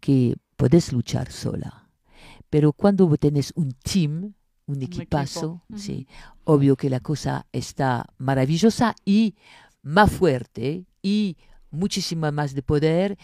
que 0.00 0.36
puedes 0.56 0.92
luchar 0.92 1.30
sola. 1.30 1.88
Pero 2.48 2.72
cuando 2.72 3.08
tenés 3.16 3.52
un 3.54 3.72
team, 3.72 4.34
un 4.70 4.82
equipazo, 4.82 5.62
equipo. 5.64 5.78
sí, 5.78 6.06
obvio 6.44 6.76
que 6.76 6.90
la 6.90 7.00
cosa 7.00 7.46
está 7.52 8.06
maravillosa 8.18 8.94
y 9.04 9.34
más 9.82 10.10
fuerte 10.10 10.86
y 11.02 11.36
muchísimo 11.70 12.30
más 12.32 12.54
de 12.54 12.62
poder 12.62 13.18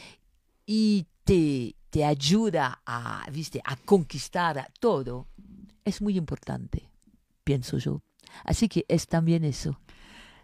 y 0.65 1.07
te, 1.25 1.77
te 1.91 2.05
ayuda 2.05 2.81
a, 2.87 3.27
¿viste? 3.31 3.61
a 3.65 3.77
conquistar 3.77 4.71
todo. 4.81 5.29
Es 5.85 6.03
muy 6.03 6.17
importante, 6.17 6.91
pienso 7.45 7.79
yo. 7.79 8.03
Así 8.45 8.69
que 8.69 8.85
es 8.89 9.07
también 9.07 9.45
eso. 9.45 9.79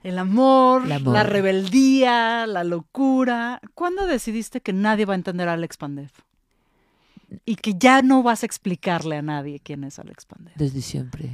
El 0.03 0.19
amor, 0.19 0.85
El 0.85 0.93
amor. 0.93 1.15
la 1.15 1.23
rebeldía, 1.23 2.47
la 2.47 2.65
locura. 2.65 3.61
¿Cuándo 3.75 4.07
decidiste 4.07 4.61
que 4.61 4.73
nadie 4.73 5.05
va 5.05 5.15
a 5.15 5.17
entender 5.17 5.49
a 5.49 5.53
Alex 5.53 5.77
Pandev? 5.77 6.11
Y 7.45 7.57
que 7.57 7.75
ya 7.79 8.03
no 8.03 8.23
vas 8.23 8.43
a 8.43 8.47
explicarle 8.47 9.17
a 9.17 9.23
nadie 9.23 9.61
quién 9.61 9.85
es 9.85 9.99
Alex 9.99 10.27
Pandev. 10.27 10.55
Desde 10.57 10.81
siempre, 10.81 11.31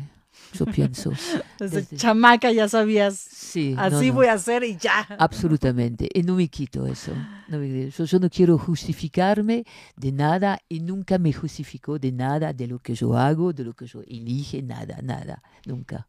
yo 0.54 0.66
pienso. 0.66 1.10
Desde, 1.58 1.82
desde- 1.82 1.96
chamaca 1.96 2.52
ya 2.52 2.68
sabías, 2.68 3.16
Sí, 3.18 3.72
no, 3.74 3.82
así 3.82 4.08
no. 4.08 4.14
voy 4.14 4.26
a 4.28 4.34
hacer 4.34 4.62
y 4.64 4.76
ya. 4.76 5.06
Absolutamente, 5.18 6.08
y 6.12 6.22
no 6.22 6.34
me 6.36 6.48
quito 6.48 6.86
eso. 6.86 7.12
No 7.48 7.58
me- 7.58 7.90
yo, 7.90 8.04
yo 8.04 8.18
no 8.18 8.28
quiero 8.30 8.58
justificarme 8.58 9.64
de 9.96 10.12
nada 10.12 10.58
y 10.68 10.80
nunca 10.80 11.18
me 11.18 11.32
justifico 11.32 11.98
de 11.98 12.12
nada, 12.12 12.52
de 12.52 12.66
lo 12.66 12.78
que 12.78 12.94
yo 12.94 13.16
hago, 13.16 13.52
de 13.52 13.64
lo 13.64 13.72
que 13.74 13.86
yo 13.86 14.02
elige, 14.02 14.62
nada, 14.62 14.98
nada, 15.02 15.42
nunca. 15.66 16.06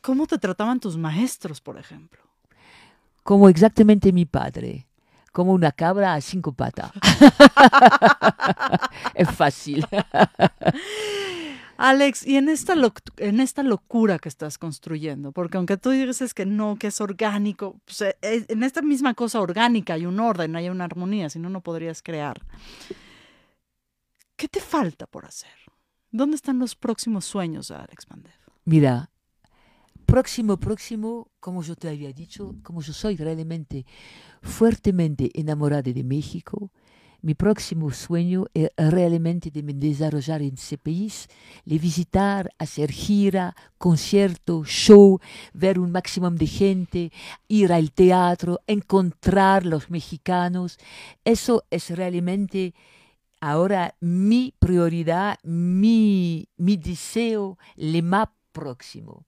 ¿Cómo 0.00 0.26
te 0.26 0.38
trataban 0.38 0.80
tus 0.80 0.96
maestros, 0.96 1.60
por 1.60 1.78
ejemplo? 1.78 2.20
Como 3.22 3.48
exactamente 3.48 4.12
mi 4.12 4.24
padre, 4.24 4.86
como 5.32 5.52
una 5.52 5.72
cabra 5.72 6.14
a 6.14 6.20
cinco 6.20 6.52
patas. 6.52 6.92
es 9.14 9.30
fácil. 9.30 9.86
Alex, 11.78 12.26
y 12.26 12.36
en 12.36 12.48
esta, 12.48 12.74
en 13.18 13.38
esta 13.38 13.62
locura 13.62 14.18
que 14.18 14.28
estás 14.28 14.58
construyendo, 14.58 15.30
porque 15.30 15.58
aunque 15.58 15.76
tú 15.76 15.90
dices 15.90 16.34
que 16.34 16.44
no, 16.44 16.76
que 16.76 16.88
es 16.88 17.00
orgánico, 17.00 17.80
pues, 17.84 18.00
eh, 18.00 18.16
eh, 18.20 18.44
en 18.48 18.64
esta 18.64 18.82
misma 18.82 19.14
cosa 19.14 19.40
orgánica 19.40 19.94
hay 19.94 20.04
un 20.04 20.18
orden, 20.18 20.56
hay 20.56 20.70
una 20.70 20.84
armonía, 20.84 21.30
si 21.30 21.38
no, 21.38 21.48
no 21.48 21.60
podrías 21.60 22.02
crear. 22.02 22.42
¿Qué 24.34 24.48
te 24.48 24.60
falta 24.60 25.06
por 25.06 25.24
hacer? 25.24 25.52
¿Dónde 26.10 26.34
están 26.34 26.58
los 26.58 26.74
próximos 26.74 27.24
sueños 27.24 27.68
de 27.68 27.76
Alex 27.76 28.06
Pandev? 28.06 28.32
Mira, 28.64 29.12
próximo, 30.04 30.56
próximo, 30.56 31.30
como 31.38 31.62
yo 31.62 31.76
te 31.76 31.88
había 31.88 32.12
dicho, 32.12 32.56
como 32.64 32.82
yo 32.82 32.92
soy 32.92 33.16
realmente 33.16 33.86
fuertemente 34.42 35.30
enamorada 35.34 35.82
de 35.82 36.04
México, 36.04 36.70
mi 37.20 37.34
próximo 37.34 37.90
sueño 37.90 38.46
es 38.54 38.70
realmente 38.76 39.50
de 39.50 39.62
me 39.64 39.74
desarrollar 39.74 40.40
en 40.40 40.54
ese 40.54 40.78
país, 40.78 41.26
de 41.64 41.78
visitar, 41.78 42.50
hacer 42.58 42.92
gira, 42.92 43.56
concierto, 43.76 44.64
show, 44.64 45.18
ver 45.52 45.80
un 45.80 45.90
máximo 45.90 46.30
de 46.30 46.46
gente, 46.46 47.12
ir 47.48 47.72
al 47.72 47.90
teatro, 47.90 48.60
encontrar 48.68 49.66
los 49.66 49.90
mexicanos. 49.90 50.78
Eso 51.24 51.64
es 51.70 51.90
realmente 51.90 52.74
ahora 53.40 53.96
mi 54.00 54.54
prioridad, 54.58 55.38
mi, 55.42 56.48
mi 56.56 56.76
deseo, 56.76 57.58
le 57.74 58.02
más 58.02 58.28
próximo. 58.52 59.27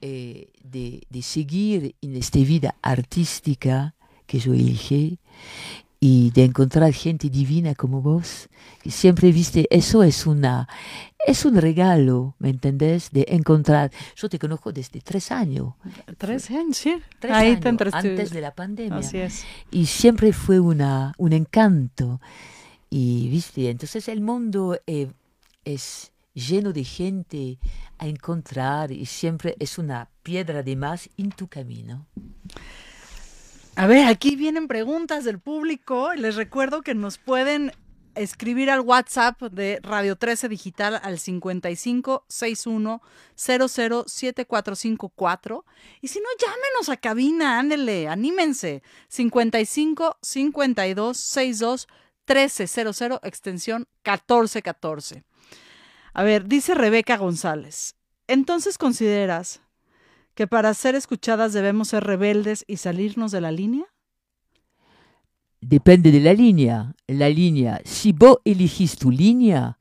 Eh, 0.00 0.48
de, 0.64 1.02
de 1.08 1.22
seguir 1.22 1.94
en 2.00 2.16
esta 2.16 2.38
vida 2.40 2.74
artística 2.82 3.94
que 4.26 4.38
yo 4.38 4.54
elegí 4.54 5.18
y 6.02 6.30
de 6.30 6.44
encontrar 6.44 6.92
gente 6.94 7.28
divina 7.28 7.74
como 7.74 8.00
vos, 8.00 8.48
que 8.82 8.90
siempre 8.90 9.32
viste, 9.32 9.66
eso 9.70 10.02
es 10.02 10.26
una, 10.26 10.66
es 11.26 11.44
un 11.44 11.56
regalo, 11.56 12.34
¿me 12.38 12.48
entendés? 12.48 13.10
De 13.10 13.26
encontrar, 13.28 13.90
yo 14.16 14.30
te 14.30 14.38
conozco 14.38 14.72
desde 14.72 15.00
tres 15.02 15.30
años, 15.30 15.74
Tres 16.16 16.50
años, 16.50 16.78
sí. 16.78 16.96
tres 17.18 17.32
Ahí 17.32 17.48
años, 17.50 17.60
te 17.60 17.90
antes 17.92 18.30
de 18.30 18.40
la 18.40 18.54
pandemia 18.54 18.98
Así 19.00 19.18
es. 19.18 19.44
y 19.70 19.84
siempre 19.84 20.32
fue 20.32 20.58
una, 20.58 21.12
un 21.18 21.34
encanto. 21.34 22.20
Y 22.88 23.28
viste, 23.28 23.68
entonces 23.68 24.08
el 24.08 24.20
mundo 24.22 24.80
eh, 24.86 25.08
es 25.64 26.12
lleno 26.32 26.72
de 26.72 26.84
gente 26.84 27.58
a 28.00 28.06
encontrar 28.06 28.90
y 28.90 29.06
siempre 29.06 29.54
es 29.60 29.78
una 29.78 30.10
piedra 30.22 30.62
de 30.62 30.74
más 30.74 31.10
en 31.18 31.30
tu 31.30 31.48
camino. 31.48 32.06
A 33.76 33.86
ver, 33.86 34.08
aquí 34.08 34.36
vienen 34.36 34.68
preguntas 34.68 35.24
del 35.24 35.38
público. 35.38 36.14
Les 36.14 36.36
recuerdo 36.36 36.80
que 36.80 36.94
nos 36.94 37.18
pueden 37.18 37.72
escribir 38.14 38.70
al 38.70 38.80
WhatsApp 38.80 39.40
de 39.42 39.80
Radio 39.82 40.16
13 40.16 40.48
Digital 40.48 40.98
al 41.02 41.18
55 41.18 42.24
61 42.26 43.02
00 43.34 43.68
7454. 43.68 45.64
Y 46.00 46.08
si 46.08 46.20
no, 46.20 46.28
llámenos 46.38 46.88
a 46.88 46.96
cabina, 46.96 47.58
ándele, 47.58 48.08
anímense. 48.08 48.82
55 49.08 50.18
52 50.22 51.16
62 51.16 51.86
1300, 52.26 53.20
extensión 53.22 53.88
1414. 54.04 55.24
A 56.12 56.22
ver, 56.22 56.46
dice 56.46 56.74
Rebeca 56.74 57.16
González. 57.16 57.94
Entonces 58.26 58.78
consideras 58.78 59.60
que 60.34 60.46
para 60.46 60.72
ser 60.74 60.94
escuchadas 60.94 61.52
debemos 61.52 61.88
ser 61.88 62.04
rebeldes 62.04 62.64
y 62.66 62.76
salirnos 62.76 63.32
de 63.32 63.40
la 63.40 63.52
línea? 63.52 63.84
Depende 65.60 66.10
de 66.10 66.20
la 66.20 66.32
línea. 66.32 66.94
La 67.06 67.28
línea, 67.28 67.80
si 67.84 68.12
vos 68.12 68.38
elegís 68.44 68.96
tu 68.96 69.10
línea, 69.10 69.78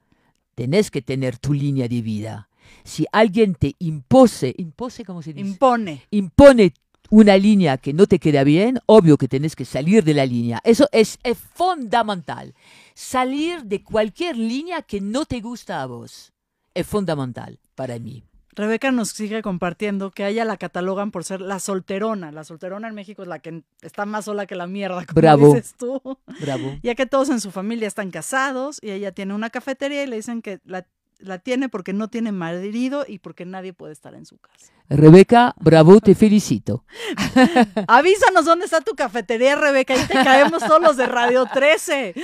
tenés 0.56 0.92
que 0.92 1.02
tener 1.02 1.38
tu 1.38 1.54
línea 1.54 1.88
de 1.88 2.02
vida. 2.02 2.50
Si 2.84 3.06
alguien 3.12 3.56
te 3.56 3.76
impose, 3.80 4.54
impose, 4.58 5.06
¿cómo 5.06 5.22
se 5.22 5.34
dice? 5.34 5.48
Impone. 5.48 6.04
impone 6.12 6.74
una 7.10 7.38
línea 7.38 7.78
que 7.78 7.93
no 7.93 8.08
te 8.08 8.19
queda 8.19 8.43
bien, 8.43 8.80
obvio 8.86 9.17
que 9.17 9.28
tenés 9.28 9.56
que 9.56 9.65
salir 9.65 10.04
de 10.04 10.13
la 10.13 10.26
línea. 10.26 10.62
Eso 10.63 10.88
es, 10.91 11.19
es 11.24 11.38
fundamental. 11.38 12.54
Salir 12.93 13.63
de 13.63 13.84
cualquier 13.84 14.38
línea 14.38 14.82
que 14.82 15.02
no 15.02 15.26
te 15.26 15.41
gusta 15.41 15.82
a 15.82 15.86
vos. 15.86 16.34
Es 16.74 16.86
fundamental 16.86 17.60
para 17.76 18.00
mí. 18.00 18.24
Rebeca 18.60 18.91
nos 18.91 19.10
sigue 19.10 19.41
compartiendo 19.41 20.12
que 20.12 20.26
a 20.26 20.30
ella 20.30 20.43
la 20.43 20.58
catalogan 20.58 21.12
por 21.12 21.24
ser 21.24 21.39
la 21.39 21.60
solterona. 21.60 22.32
La 22.32 22.43
solterona 22.43 22.89
en 22.89 22.95
México 22.95 23.22
es 23.22 23.28
la 23.28 23.39
que 23.39 23.63
está 23.82 24.06
más 24.06 24.26
sola 24.26 24.45
que 24.48 24.56
la 24.56 24.67
mierda, 24.67 25.06
como 25.06 25.15
Bravo. 25.15 25.54
dices 25.54 25.76
tú. 25.78 26.02
Bravo. 26.41 26.78
Ya 26.84 26.93
que 26.95 27.06
todos 27.06 27.30
en 27.30 27.39
su 27.39 27.52
familia 27.52 27.88
están 27.88 28.12
casados 28.12 28.80
y 28.82 28.91
ella 28.91 29.13
tiene 29.13 29.34
una 29.34 29.50
cafetería 29.50 30.04
y 30.04 30.08
le 30.08 30.17
dicen 30.17 30.41
que 30.41 30.60
la 30.65 30.86
la 31.20 31.40
tiene 31.40 31.70
porque 31.70 31.94
no 31.94 32.08
tiene 32.08 32.32
marido 32.32 33.06
y 33.08 33.20
porque 33.20 33.46
nadie 33.46 33.74
puede 33.74 33.94
estar 33.94 34.16
en 34.16 34.26
su 34.26 34.38
casa. 34.38 34.72
Rebeca, 34.90 35.54
bravo, 35.60 36.00
te 36.00 36.16
felicito. 36.16 36.84
Avísanos 37.88 38.46
dónde 38.46 38.66
está 38.66 38.82
tu 38.82 38.96
cafetería, 38.96 39.56
Rebeca, 39.56 39.96
y 39.96 40.08
te 40.08 40.14
caemos 40.14 40.64
todos 40.64 40.82
los 40.82 40.98
de 40.98 41.06
Radio 41.06 41.46
13. 41.54 42.16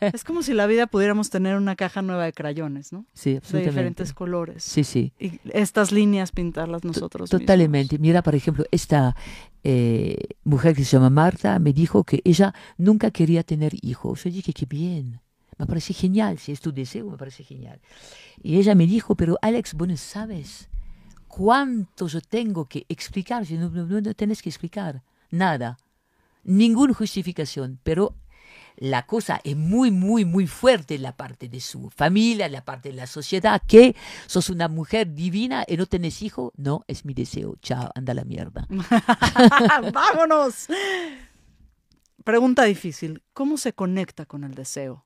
Es 0.00 0.24
como 0.24 0.42
si 0.42 0.52
la 0.52 0.66
vida 0.66 0.86
pudiéramos 0.86 1.30
tener 1.30 1.56
una 1.56 1.74
caja 1.76 2.02
nueva 2.02 2.24
de 2.24 2.32
crayones, 2.32 2.92
¿no? 2.92 3.06
Sí, 3.14 3.32
De 3.32 3.36
absolutamente. 3.38 3.70
diferentes 3.70 4.12
colores. 4.12 4.64
Sí, 4.64 4.84
sí. 4.84 5.14
Y 5.18 5.40
estas 5.50 5.92
líneas 5.92 6.30
pintarlas 6.32 6.84
nosotros 6.84 7.30
Totalmente. 7.30 7.98
Mira, 7.98 8.22
por 8.22 8.34
ejemplo, 8.34 8.64
esta 8.70 9.16
eh, 9.64 10.16
mujer 10.44 10.76
que 10.76 10.84
se 10.84 10.90
llama 10.96 11.10
Marta 11.10 11.58
me 11.58 11.72
dijo 11.72 12.04
que 12.04 12.20
ella 12.24 12.54
nunca 12.76 13.10
quería 13.10 13.42
tener 13.44 13.72
hijos. 13.82 14.24
Yo 14.24 14.30
dije, 14.30 14.52
qué 14.52 14.66
bien. 14.66 15.20
Me 15.58 15.66
parece 15.66 15.94
genial. 15.94 16.38
Si 16.38 16.52
es 16.52 16.60
tu 16.60 16.72
deseo, 16.72 17.10
me 17.10 17.16
parece 17.16 17.44
genial. 17.44 17.80
Y 18.42 18.56
ella 18.56 18.74
me 18.74 18.86
dijo, 18.86 19.14
pero 19.14 19.38
Alex, 19.42 19.74
vos 19.74 19.88
no 19.88 19.96
sabes 19.96 20.68
cuánto 21.28 22.08
yo 22.08 22.20
tengo 22.20 22.66
que 22.66 22.84
explicar. 22.88 23.44
Yo, 23.44 23.58
no, 23.58 23.70
no, 23.70 24.00
no 24.00 24.14
tenés 24.14 24.42
que 24.42 24.50
explicar 24.50 25.02
nada. 25.30 25.78
Ninguna 26.44 26.94
justificación. 26.94 27.80
Pero 27.82 28.14
la 28.76 29.06
cosa 29.06 29.40
es 29.42 29.56
muy, 29.56 29.90
muy, 29.90 30.24
muy 30.24 30.46
fuerte 30.46 30.96
en 30.96 31.02
la 31.02 31.16
parte 31.16 31.48
de 31.48 31.60
su 31.60 31.88
familia, 31.90 32.46
en 32.46 32.52
la 32.52 32.64
parte 32.64 32.90
de 32.90 32.94
la 32.94 33.06
sociedad, 33.06 33.62
que 33.66 33.96
sos 34.26 34.50
una 34.50 34.68
mujer 34.68 35.14
divina 35.14 35.64
y 35.66 35.76
no 35.76 35.86
tenés 35.86 36.20
hijo. 36.22 36.52
No, 36.56 36.84
es 36.86 37.04
mi 37.04 37.14
deseo. 37.14 37.56
Chao, 37.62 37.90
anda 37.94 38.12
a 38.12 38.16
la 38.16 38.24
mierda. 38.24 38.66
¡Vámonos! 39.92 40.66
Pregunta 42.22 42.64
difícil. 42.64 43.22
¿Cómo 43.32 43.56
se 43.56 43.72
conecta 43.72 44.26
con 44.26 44.44
el 44.44 44.54
deseo? 44.54 45.05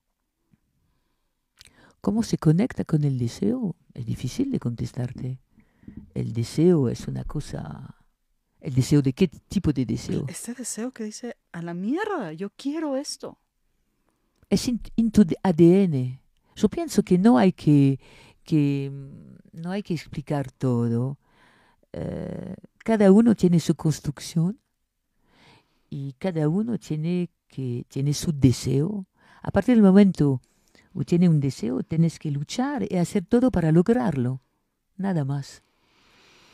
¿Cómo 2.01 2.23
se 2.23 2.39
conecta 2.39 2.85
con 2.85 3.05
el 3.05 3.19
deseo? 3.19 3.77
Es 3.95 4.07
difícil 4.07 4.51
de 4.51 4.59
contestarte. 4.59 5.39
El 6.15 6.33
deseo 6.33 6.89
es 6.89 7.07
una 7.09 7.25
cosa... 7.25 7.97
¿El 8.61 8.75
deseo 8.75 9.01
de 9.01 9.15
qué 9.15 9.29
tipo 9.29 9.73
de 9.73 9.87
deseo? 9.87 10.27
Este 10.29 10.53
deseo 10.53 10.93
que 10.93 11.05
dice, 11.05 11.37
a 11.53 11.63
la 11.63 11.73
mierda, 11.73 12.33
yo 12.35 12.51
quiero 12.51 12.97
esto. 12.97 13.39
es 14.51 14.69
en, 14.69 14.81
en 14.97 15.11
tu 15.11 15.25
ADN. 15.43 16.21
Yo 16.57 16.69
pienso 16.69 17.03
que 17.03 17.17
no 17.17 17.39
hay 17.39 17.53
que, 17.53 17.99
que 18.45 18.93
no 19.53 19.71
hay 19.71 19.83
que 19.83 19.95
explicar 19.95 20.51
todo. 20.53 21.19
Eh, 21.93 22.55
cada 22.85 23.11
uno 23.13 23.35
tiene 23.35 23.61
su 23.61 23.75
construcción 23.75 24.61
y 25.89 26.13
cada 26.19 26.49
uno 26.49 26.79
tiene 26.79 27.31
que 27.49 27.85
tiene 27.89 28.13
su 28.13 28.33
deseo. 28.33 29.07
A 29.43 29.51
partir 29.51 29.75
del 29.75 29.83
momento 29.83 30.43
que 30.97 31.05
tiene 31.05 31.29
un 31.29 31.41
deseo, 31.41 31.83
tienes 31.83 32.19
que 32.19 32.31
luchar 32.31 32.87
y 32.91 32.97
hacer 32.97 33.25
todo 33.25 33.51
para 33.51 33.73
lograrlo. 33.73 34.41
Nada 34.97 35.25
más. 35.25 35.63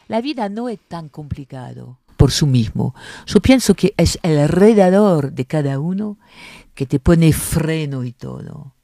La 0.08 0.20
vida 0.20 0.48
no 0.48 0.68
es 0.68 0.78
tan 0.78 1.08
complicado 1.08 1.98
por 2.16 2.32
sí 2.32 2.46
mismo. 2.46 2.94
Yo 3.26 3.40
pienso 3.40 3.74
que 3.74 3.94
es 3.96 4.18
alrededor 4.22 5.32
de 5.32 5.44
cada 5.44 5.78
uno 5.78 6.18
que 6.74 6.86
te 6.86 6.98
pone 6.98 7.32
freno 7.32 8.04
y 8.04 8.12
todo. 8.12 8.74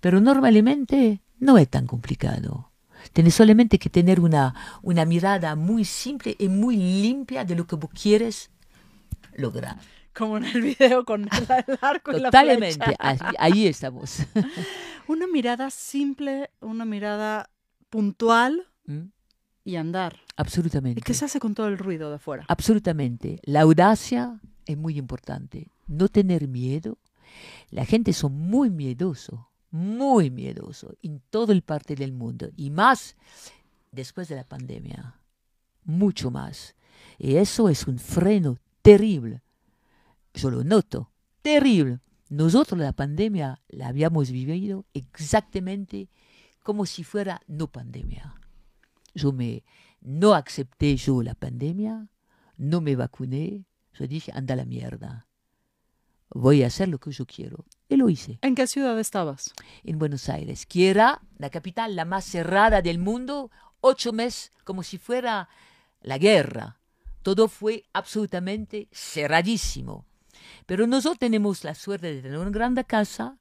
Pero 0.00 0.20
normalmente 0.20 1.20
no 1.38 1.58
es 1.58 1.68
tan 1.68 1.86
complicado. 1.86 2.70
Tienes 3.12 3.34
solamente 3.34 3.78
que 3.78 3.90
tener 3.90 4.20
una, 4.20 4.54
una 4.82 5.04
mirada 5.04 5.56
muy 5.56 5.84
simple 5.84 6.36
y 6.38 6.48
muy 6.48 6.76
limpia 6.76 7.44
de 7.44 7.54
lo 7.54 7.66
que 7.66 7.76
vos 7.76 7.90
quieres 7.90 8.50
lograr. 9.34 9.78
Como 10.20 10.36
en 10.36 10.44
el 10.44 10.60
video 10.60 11.06
con 11.06 11.22
el, 11.22 11.28
arco 11.80 12.12
y 12.12 12.20
la 12.20 12.30
Totalmente, 12.30 12.94
ahí, 13.38 13.66
estamos. 13.66 14.18
Una 15.08 15.26
mirada 15.26 15.70
simple, 15.70 16.50
una 16.60 16.84
mirada 16.84 17.48
puntual 17.88 18.68
¿Mm? 18.84 19.06
y 19.64 19.76
andar. 19.76 20.16
¿Y 20.16 20.32
Absolutamente. 20.36 21.00
qué 21.00 21.14
se 21.14 21.24
hace 21.24 21.40
con 21.40 21.54
todo 21.54 21.68
el 21.68 21.78
ruido 21.78 22.10
de 22.10 22.16
afuera? 22.16 22.44
Absolutamente. 22.48 23.40
La 23.44 23.62
audacia 23.62 24.38
es 24.66 24.76
muy 24.76 24.98
importante. 24.98 25.68
No 25.86 26.08
tener 26.08 26.48
miedo. 26.48 26.98
La 27.70 27.86
gente 27.86 28.12
son 28.12 28.34
muy 28.34 28.68
miedoso, 28.68 29.50
muy 29.70 30.30
miedoso 30.30 30.94
en 31.02 31.22
todo 31.30 31.52
el 31.52 31.62
parte 31.62 31.94
del 31.94 32.12
mundo 32.12 32.50
y 32.56 32.68
más 32.68 33.16
después 33.90 34.28
de 34.28 34.36
la 34.36 34.44
pandemia. 34.44 35.18
Mucho 35.84 36.30
más. 36.30 36.76
Y 37.18 37.36
eso 37.36 37.70
es 37.70 37.86
un 37.86 37.98
freno 37.98 38.58
terrible. 38.82 39.40
Yo 40.34 40.50
lo 40.50 40.64
noto. 40.64 41.12
Terrible. 41.42 42.00
Nosotros 42.28 42.78
la 42.78 42.92
pandemia 42.92 43.60
la 43.68 43.88
habíamos 43.88 44.30
vivido 44.30 44.86
exactamente 44.94 46.08
como 46.62 46.86
si 46.86 47.02
fuera 47.02 47.40
no 47.48 47.66
pandemia. 47.66 48.34
Yo 49.14 49.32
me 49.32 49.64
no 50.00 50.34
acepté 50.34 50.96
yo 50.96 51.22
la 51.22 51.34
pandemia, 51.34 52.08
no 52.56 52.80
me 52.80 52.96
vacuné, 52.96 53.64
yo 53.94 54.06
dije, 54.06 54.32
anda 54.34 54.54
a 54.54 54.58
la 54.58 54.64
mierda. 54.64 55.26
Voy 56.32 56.62
a 56.62 56.68
hacer 56.68 56.88
lo 56.88 56.98
que 56.98 57.10
yo 57.10 57.26
quiero. 57.26 57.64
Y 57.88 57.96
lo 57.96 58.08
hice 58.08 58.38
¿En 58.42 58.54
qué 58.54 58.68
ciudad 58.68 58.98
estabas? 59.00 59.52
en 59.82 59.98
Buenos 59.98 60.28
Aires, 60.28 60.64
que 60.64 60.88
era 60.88 61.20
la 61.38 61.50
capital 61.50 61.96
la 61.96 62.04
más 62.04 62.24
cerrada 62.24 62.82
del 62.82 62.98
mundo, 62.98 63.50
ocho 63.80 64.12
meses 64.12 64.52
como 64.62 64.84
si 64.84 64.96
fuera 64.98 65.48
la 66.00 66.18
guerra. 66.18 66.78
Todo 67.22 67.48
fue 67.48 67.82
absolutamente 67.92 68.88
cerradísimo. 68.92 70.06
Pero 70.70 70.86
nosotros 70.86 71.18
tenemos 71.18 71.64
la 71.64 71.74
suerte 71.74 72.14
de 72.14 72.22
tener 72.22 72.38
una 72.38 72.50
gran 72.50 72.76
casa 72.84 73.36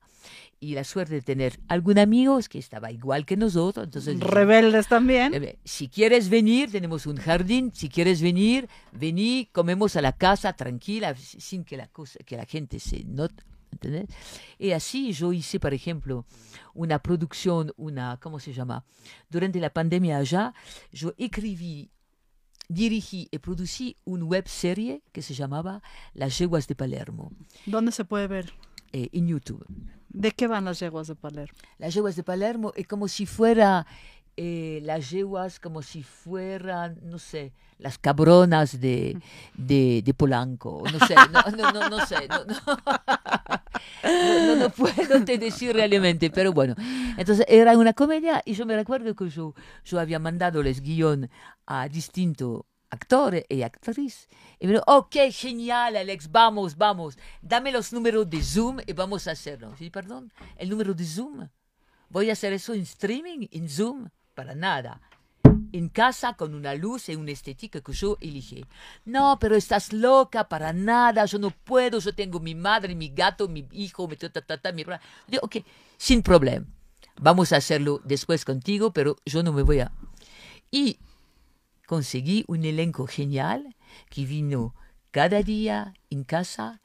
y 0.60 0.74
la 0.74 0.84
suerte 0.84 1.14
de 1.14 1.22
tener 1.22 1.60
algún 1.68 2.00
amigo 2.00 2.40
que 2.50 2.58
estaba 2.58 2.92
igual 2.92 3.28
que 3.28 3.38
nosotros. 3.38 3.86
Entonces, 3.86 4.20
Rebeldes 4.20 4.88
también. 4.88 5.60
Si 5.64 5.90
quieres 5.90 6.28
venir, 6.28 6.72
tenemos 6.72 7.06
un 7.06 7.18
jardín. 7.18 7.72
Si 7.72 7.88
quieres 7.88 8.24
venir, 8.24 8.68
vení, 8.94 9.48
comemos 9.52 9.96
a 9.96 10.02
la 10.02 10.14
casa 10.14 10.54
tranquila, 10.54 11.16
sin 11.16 11.66
que 11.66 11.78
la, 11.78 11.88
cosa, 11.90 12.18
que 12.26 12.36
la 12.36 12.46
gente 12.46 12.80
se 12.80 13.04
note. 13.04 13.44
¿entendés? 13.72 14.08
Y 14.58 14.72
así 14.72 15.12
yo 15.12 15.32
hice, 15.32 15.60
por 15.60 15.76
ejemplo, 15.76 16.26
una 16.74 16.98
producción, 16.98 17.72
una, 17.78 18.18
¿cómo 18.20 18.40
se 18.40 18.54
llama? 18.54 18.84
Durante 19.30 19.60
la 19.60 19.70
pandemia 19.70 20.18
allá, 20.18 20.56
yo 20.92 21.14
escribí, 21.16 21.92
dirigí 22.70 23.28
y 23.32 23.40
producí 23.40 23.98
una 24.06 24.24
web 24.24 24.48
serie 24.48 25.02
que 25.12 25.22
se 25.22 25.34
llamaba 25.34 25.82
Las 26.14 26.38
yeguas 26.38 26.68
de 26.68 26.76
Palermo, 26.76 27.32
¿Dónde 27.66 27.92
se 27.92 28.06
puede 28.06 28.28
ver? 28.28 28.54
eh, 28.94 29.10
en 29.12 29.28
YouTube. 29.28 29.66
¿De 30.10 30.32
qué 30.32 30.48
van 30.48 30.66
las 30.66 30.80
yeguas 30.80 31.08
de 31.08 31.16
Palermo? 31.16 31.56
Las 31.78 31.94
yeguas 31.94 32.16
de 32.16 32.24
Palermo 32.24 32.72
es 32.76 32.88
como 32.88 33.08
si 33.08 33.26
fuera 33.26 33.86
eh, 34.42 34.80
las 34.84 35.10
yeguas, 35.10 35.60
como 35.60 35.82
si 35.82 36.02
fueran, 36.02 36.98
no 37.02 37.20
sé, 37.20 37.52
las 37.78 37.98
cabronas 37.98 38.80
de, 38.80 39.18
de, 39.54 40.02
de 40.02 40.14
Polanco. 40.14 40.82
No 40.94 41.06
sé, 41.06 41.14
no, 41.16 41.58
no, 41.58 41.72
no, 41.74 41.90
no 41.90 42.06
sé. 42.06 42.26
No, 42.30 42.46
no. 42.46 42.56
No, 44.02 44.70
puedo 44.70 45.26
te 45.26 45.38
decir 45.38 45.74
realmente, 45.74 46.30
pero 46.30 46.54
bueno. 46.54 46.74
Entonces 47.18 47.46
era 47.50 47.78
una 47.78 47.94
comedia 47.94 48.42
y 48.46 48.54
yo 48.54 48.66
me 48.66 48.76
recuerdo 48.76 49.14
que 49.14 49.30
yo, 49.30 49.54
yo 49.84 50.00
había 50.00 50.20
mandado 50.20 50.62
el 50.62 50.82
guion 50.82 51.30
a 51.66 51.90
distintos 51.90 52.64
actores 52.90 53.44
y 53.50 53.62
actrices. 53.62 54.30
Y 54.58 54.68
me 54.68 54.74
dijo, 54.74 54.86
ok, 54.88 55.16
genial, 55.32 55.98
Alex, 55.98 56.32
vamos, 56.32 56.78
vamos, 56.78 57.18
dame 57.42 57.74
los 57.74 57.92
números 57.92 58.30
de 58.30 58.42
Zoom 58.42 58.80
y 58.86 58.94
vamos 58.94 59.28
a 59.28 59.32
hacerlo. 59.32 59.76
Sí, 59.78 59.90
perdón, 59.90 60.32
el 60.56 60.70
número 60.70 60.94
de 60.94 61.06
Zoom. 61.06 61.50
Voy 62.10 62.30
a 62.30 62.34
hacer 62.34 62.54
eso 62.54 62.74
en 62.74 62.82
streaming, 62.82 63.48
en 63.52 63.70
Zoom, 63.70 64.10
para 64.40 64.56
nada. 64.56 65.02
En 65.74 65.90
casa 65.90 66.36
con 66.36 66.56
una 66.56 66.74
luz 66.74 67.10
y 67.10 67.16
una 67.18 67.32
estética 67.32 67.82
que 67.82 67.92
yo 67.92 68.18
elegí. 68.22 68.66
No, 69.04 69.38
pero 69.38 69.58
estás 69.58 69.92
loca, 69.92 70.48
para 70.48 70.72
nada, 70.72 71.26
yo 71.26 71.40
no 71.40 71.52
puedo, 71.52 72.00
yo 72.00 72.16
tengo 72.16 72.40
mi 72.40 72.56
madre, 72.56 72.96
mi 72.96 73.10
gato, 73.10 73.50
mi 73.50 73.68
hijo, 73.74 74.08
mi 74.08 74.16
ta, 74.16 74.30
ta, 74.30 74.42
ta, 74.42 74.72
mi... 74.72 74.86
ok, 75.42 75.58
sin 75.98 76.22
problema. 76.22 76.66
Vamos 77.20 77.52
a 77.52 77.58
hacerlo 77.58 78.00
después 78.06 78.46
contigo, 78.46 78.94
pero 78.94 79.18
yo 79.26 79.44
no 79.44 79.52
me 79.52 79.62
voy 79.62 79.82
a... 79.82 79.92
Y 80.72 81.00
conseguí 81.86 82.46
un 82.48 82.64
elenco 82.64 83.08
genial 83.08 83.76
que 84.10 84.26
vino 84.26 84.74
cada 85.12 85.44
día 85.44 85.96
en 86.10 86.24
casa 86.24 86.80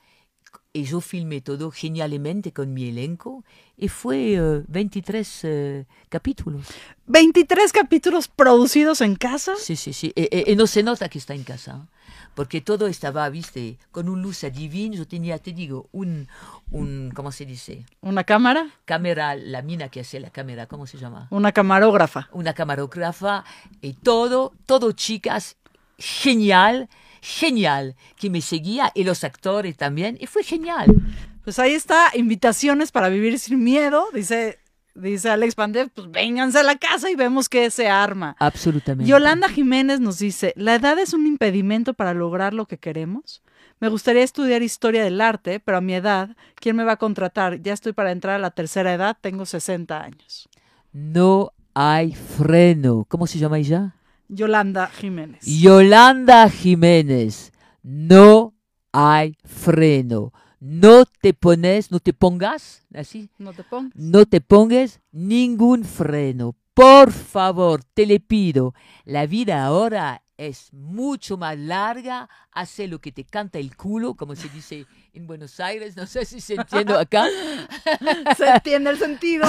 y 0.72 0.84
yo 0.84 1.00
filmé 1.00 1.40
todo 1.40 1.70
genialmente 1.70 2.52
con 2.52 2.72
mi 2.74 2.88
elenco 2.88 3.44
y 3.76 3.88
fue 3.88 4.34
eh, 4.34 4.62
23 4.68 5.40
eh, 5.44 5.86
capítulos. 6.08 6.66
23 7.06 7.72
capítulos 7.72 8.28
producidos 8.28 9.00
en 9.00 9.14
casa. 9.16 9.52
Sí, 9.56 9.76
sí, 9.76 9.92
sí. 9.92 10.12
Y, 10.16 10.22
y- 10.36 10.52
y 10.52 10.56
no 10.56 10.66
se 10.66 10.82
nota 10.82 11.08
que 11.08 11.18
está 11.18 11.34
en 11.34 11.44
casa, 11.44 11.86
porque 12.34 12.60
todo 12.60 12.86
estaba, 12.88 13.28
viste, 13.28 13.78
con 13.92 14.08
un 14.08 14.22
luz 14.22 14.40
divina. 14.52 14.96
Yo 14.96 15.06
tenía, 15.06 15.38
te 15.38 15.52
digo, 15.52 15.88
un, 15.92 16.26
un, 16.70 17.12
¿cómo 17.14 17.30
se 17.30 17.46
dice? 17.46 17.84
Una 18.00 18.24
cámara, 18.24 18.70
Cámara, 18.84 19.36
la 19.36 19.62
mina 19.62 19.88
que 19.88 20.00
hace 20.00 20.18
la 20.18 20.30
cámara, 20.30 20.66
¿cómo 20.66 20.86
se 20.86 20.98
llama? 20.98 21.28
una 21.30 21.52
camarógrafa. 21.52 22.28
una 22.32 22.52
camarógrafa 22.54 23.44
y 23.80 23.92
todo, 23.92 24.52
todo 24.66 24.90
chicas, 24.92 25.56
genial, 25.98 26.88
genial, 27.24 27.96
que 28.16 28.28
me 28.28 28.42
seguía 28.42 28.92
y 28.94 29.04
los 29.04 29.24
actores 29.24 29.76
también, 29.76 30.18
y 30.20 30.26
fue 30.26 30.44
genial. 30.44 30.94
Pues 31.42 31.58
ahí 31.58 31.72
está, 31.72 32.10
invitaciones 32.14 32.92
para 32.92 33.08
vivir 33.08 33.38
sin 33.38 33.64
miedo. 33.64 34.06
Dice 34.12 34.58
dice 34.94 35.30
Alex 35.30 35.54
Pandev, 35.54 35.90
pues 35.90 36.10
vénganse 36.10 36.60
a 36.60 36.62
la 36.62 36.76
casa 36.76 37.10
y 37.10 37.16
vemos 37.16 37.48
qué 37.48 37.70
se 37.70 37.88
arma. 37.88 38.36
Absolutamente. 38.38 39.10
Yolanda 39.10 39.48
Jiménez 39.48 40.00
nos 40.00 40.18
dice, 40.18 40.52
¿la 40.56 40.76
edad 40.76 40.98
es 40.98 41.14
un 41.14 41.26
impedimento 41.26 41.94
para 41.94 42.14
lograr 42.14 42.54
lo 42.54 42.66
que 42.66 42.78
queremos? 42.78 43.42
Me 43.80 43.88
gustaría 43.88 44.22
estudiar 44.22 44.62
historia 44.62 45.02
del 45.02 45.20
arte, 45.20 45.60
pero 45.60 45.78
a 45.78 45.80
mi 45.80 45.94
edad, 45.94 46.36
¿quién 46.54 46.76
me 46.76 46.84
va 46.84 46.92
a 46.92 46.96
contratar? 46.96 47.60
Ya 47.60 47.72
estoy 47.72 47.92
para 47.92 48.12
entrar 48.12 48.36
a 48.36 48.38
la 48.38 48.50
tercera 48.50 48.94
edad, 48.94 49.16
tengo 49.20 49.46
60 49.46 50.00
años. 50.00 50.48
No 50.92 51.52
hay 51.74 52.14
freno. 52.14 53.04
¿Cómo 53.08 53.26
se 53.26 53.38
llama 53.38 53.58
ella? 53.58 53.96
Yolanda 54.28 54.86
Jiménez. 54.88 55.44
Yolanda 55.44 56.48
Jiménez. 56.48 57.52
No 57.82 58.54
hay 58.92 59.36
freno. 59.44 60.32
No 60.60 61.04
te 61.04 61.34
pones, 61.34 61.90
no 61.90 62.00
te 62.00 62.14
pongas, 62.14 62.86
así, 62.94 63.28
No 63.38 63.52
te 63.52 63.62
pongas. 63.64 63.92
no 63.94 64.24
te 64.24 64.40
pongas 64.40 65.00
ningún 65.12 65.84
freno. 65.84 66.56
Por 66.72 67.12
favor, 67.12 67.84
te 67.84 68.06
le 68.06 68.18
pido. 68.18 68.74
La 69.04 69.26
vida 69.26 69.64
ahora 69.64 70.22
es 70.38 70.72
mucho 70.72 71.36
más 71.36 71.58
larga. 71.58 72.28
Hace 72.50 72.88
lo 72.88 72.98
que 73.00 73.12
te 73.12 73.24
canta 73.24 73.58
el 73.58 73.76
culo, 73.76 74.14
como 74.14 74.34
se 74.34 74.48
dice 74.48 74.86
en 75.12 75.26
Buenos 75.26 75.60
Aires. 75.60 75.96
No 75.96 76.06
sé 76.06 76.24
si 76.24 76.40
se 76.40 76.54
entiende 76.54 76.94
acá. 76.94 77.26
¿Se 78.36 78.48
entiende 78.48 78.90
el 78.90 78.98
sentido? 78.98 79.46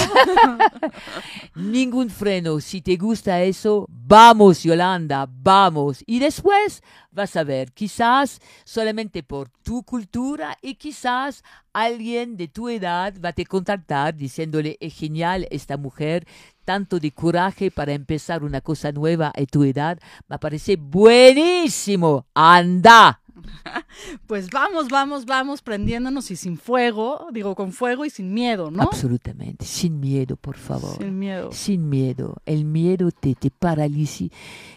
Ningún 1.56 2.10
freno. 2.10 2.60
Si 2.60 2.82
te 2.82 2.96
gusta 2.98 3.42
eso, 3.42 3.86
vamos, 3.90 4.64
Yolanda, 4.64 5.28
vamos. 5.30 6.04
Y 6.06 6.20
después 6.20 6.84
vas 7.12 7.36
a 7.36 7.44
ver, 7.44 7.72
quizás 7.72 8.42
solamente 8.66 9.24
por 9.24 9.50
tu 9.64 9.84
cultura 9.84 10.58
y 10.62 10.76
quizás 10.76 11.44
alguien 11.74 12.36
de 12.36 12.48
tu 12.48 12.70
edad 12.70 13.14
va 13.24 13.30
a 13.30 13.34
te 13.34 13.46
contactar 13.46 14.16
diciéndole, 14.16 14.78
es 14.80 14.94
genial 14.94 15.48
esta 15.50 15.78
mujer, 15.78 16.28
tanto 16.66 17.00
de 17.00 17.12
coraje 17.12 17.72
para 17.72 17.94
empezar 17.94 18.44
una 18.44 18.62
cosa 18.62 18.92
nueva 18.92 19.32
a 19.36 19.46
tu 19.46 19.64
edad, 19.64 19.98
me 20.28 20.38
parece 20.40 20.76
buenísimo. 20.76 22.28
Anda. 22.34 23.22
Pues 24.28 24.50
vamos, 24.50 24.90
vamos, 24.90 25.26
vamos, 25.26 25.62
prendiéndonos 25.62 26.30
y 26.32 26.36
sin 26.36 26.58
fuego, 26.58 27.28
digo 27.32 27.56
con 27.56 27.72
fuego 27.72 28.06
y 28.06 28.10
sin 28.10 28.34
miedo, 28.34 28.70
¿no? 28.72 28.84
Absolutamente, 28.84 29.66
sin 29.66 30.00
miedo, 30.00 30.36
por 30.36 30.58
favor. 30.58 30.98
Sin 30.98 31.18
miedo. 31.18 31.52
Sin 31.52 31.90
miedo. 31.90 32.36
El 32.46 32.66
miedo 32.66 33.12
te, 33.12 33.36
te 33.36 33.50
paraliza, 33.52 34.26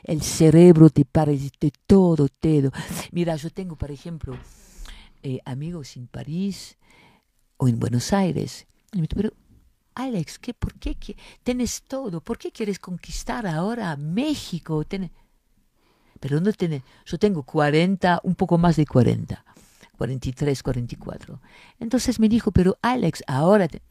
el 0.04 0.22
cerebro 0.22 0.88
te 0.90 1.04
paraliza, 1.04 1.50
todo, 1.86 2.28
todo. 2.28 2.70
Mira, 3.12 3.36
yo 3.36 3.50
tengo, 3.50 3.76
por 3.76 3.90
ejemplo, 3.90 4.36
eh, 5.22 5.40
amigos 5.44 5.96
en 5.96 6.06
París 6.06 6.76
o 7.56 7.68
en 7.68 7.78
Buenos 7.80 8.12
Aires. 8.12 8.66
Y 8.92 8.96
me 8.98 9.02
dicen, 9.02 9.16
pero, 9.16 9.32
Alex, 9.94 10.38
¿qué, 10.38 10.54
¿por 10.54 10.74
qué 10.74 10.94
que- 10.94 11.16
tienes 11.42 11.82
todo? 11.82 12.20
¿Por 12.20 12.38
qué 12.38 12.52
quieres 12.52 12.78
conquistar 12.78 13.46
ahora 13.46 13.96
México? 13.96 14.84
Tienes- 14.84 15.10
Pero 16.20 16.40
no 16.40 16.52
tenés, 16.52 16.82
yo 17.06 17.18
tengo 17.18 17.42
40, 17.42 18.20
un 18.24 18.34
poco 18.34 18.58
más 18.58 18.76
de 18.76 18.86
40, 18.86 19.44
43, 19.96 20.62
44. 20.62 21.40
Entonces 21.80 22.18
me 22.20 22.28
dijo, 22.28 22.50
pero 22.52 22.76
Alex, 22.82 23.22
ahora... 23.26 23.68
te- 23.68 23.82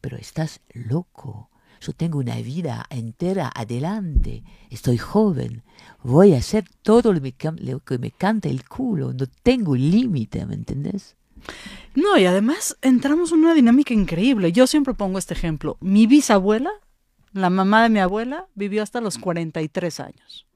pero 0.00 0.16
estás 0.16 0.60
loco. 0.72 1.50
Yo 1.80 1.92
tengo 1.94 2.18
una 2.18 2.36
vida 2.36 2.86
entera 2.90 3.50
adelante. 3.54 4.42
Estoy 4.70 4.98
joven. 4.98 5.62
Voy 6.02 6.34
a 6.34 6.38
hacer 6.38 6.64
todo 6.82 7.12
lo 7.12 7.20
que 7.80 7.98
me 7.98 8.10
canta 8.10 8.48
el 8.48 8.68
culo. 8.68 9.12
No 9.14 9.26
tengo 9.42 9.74
límite, 9.76 10.44
¿me 10.46 10.54
entendés? 10.54 11.16
No, 11.94 12.18
y 12.18 12.26
además 12.26 12.76
entramos 12.82 13.32
en 13.32 13.40
una 13.40 13.54
dinámica 13.54 13.94
increíble. 13.94 14.52
Yo 14.52 14.66
siempre 14.66 14.92
pongo 14.94 15.18
este 15.18 15.32
ejemplo. 15.34 15.78
Mi 15.80 16.06
bisabuela, 16.06 16.70
la 17.32 17.48
mamá 17.48 17.82
de 17.82 17.88
mi 17.88 17.98
abuela, 17.98 18.46
vivió 18.54 18.82
hasta 18.82 19.00
los 19.00 19.16
43 19.16 20.00
años. 20.00 20.46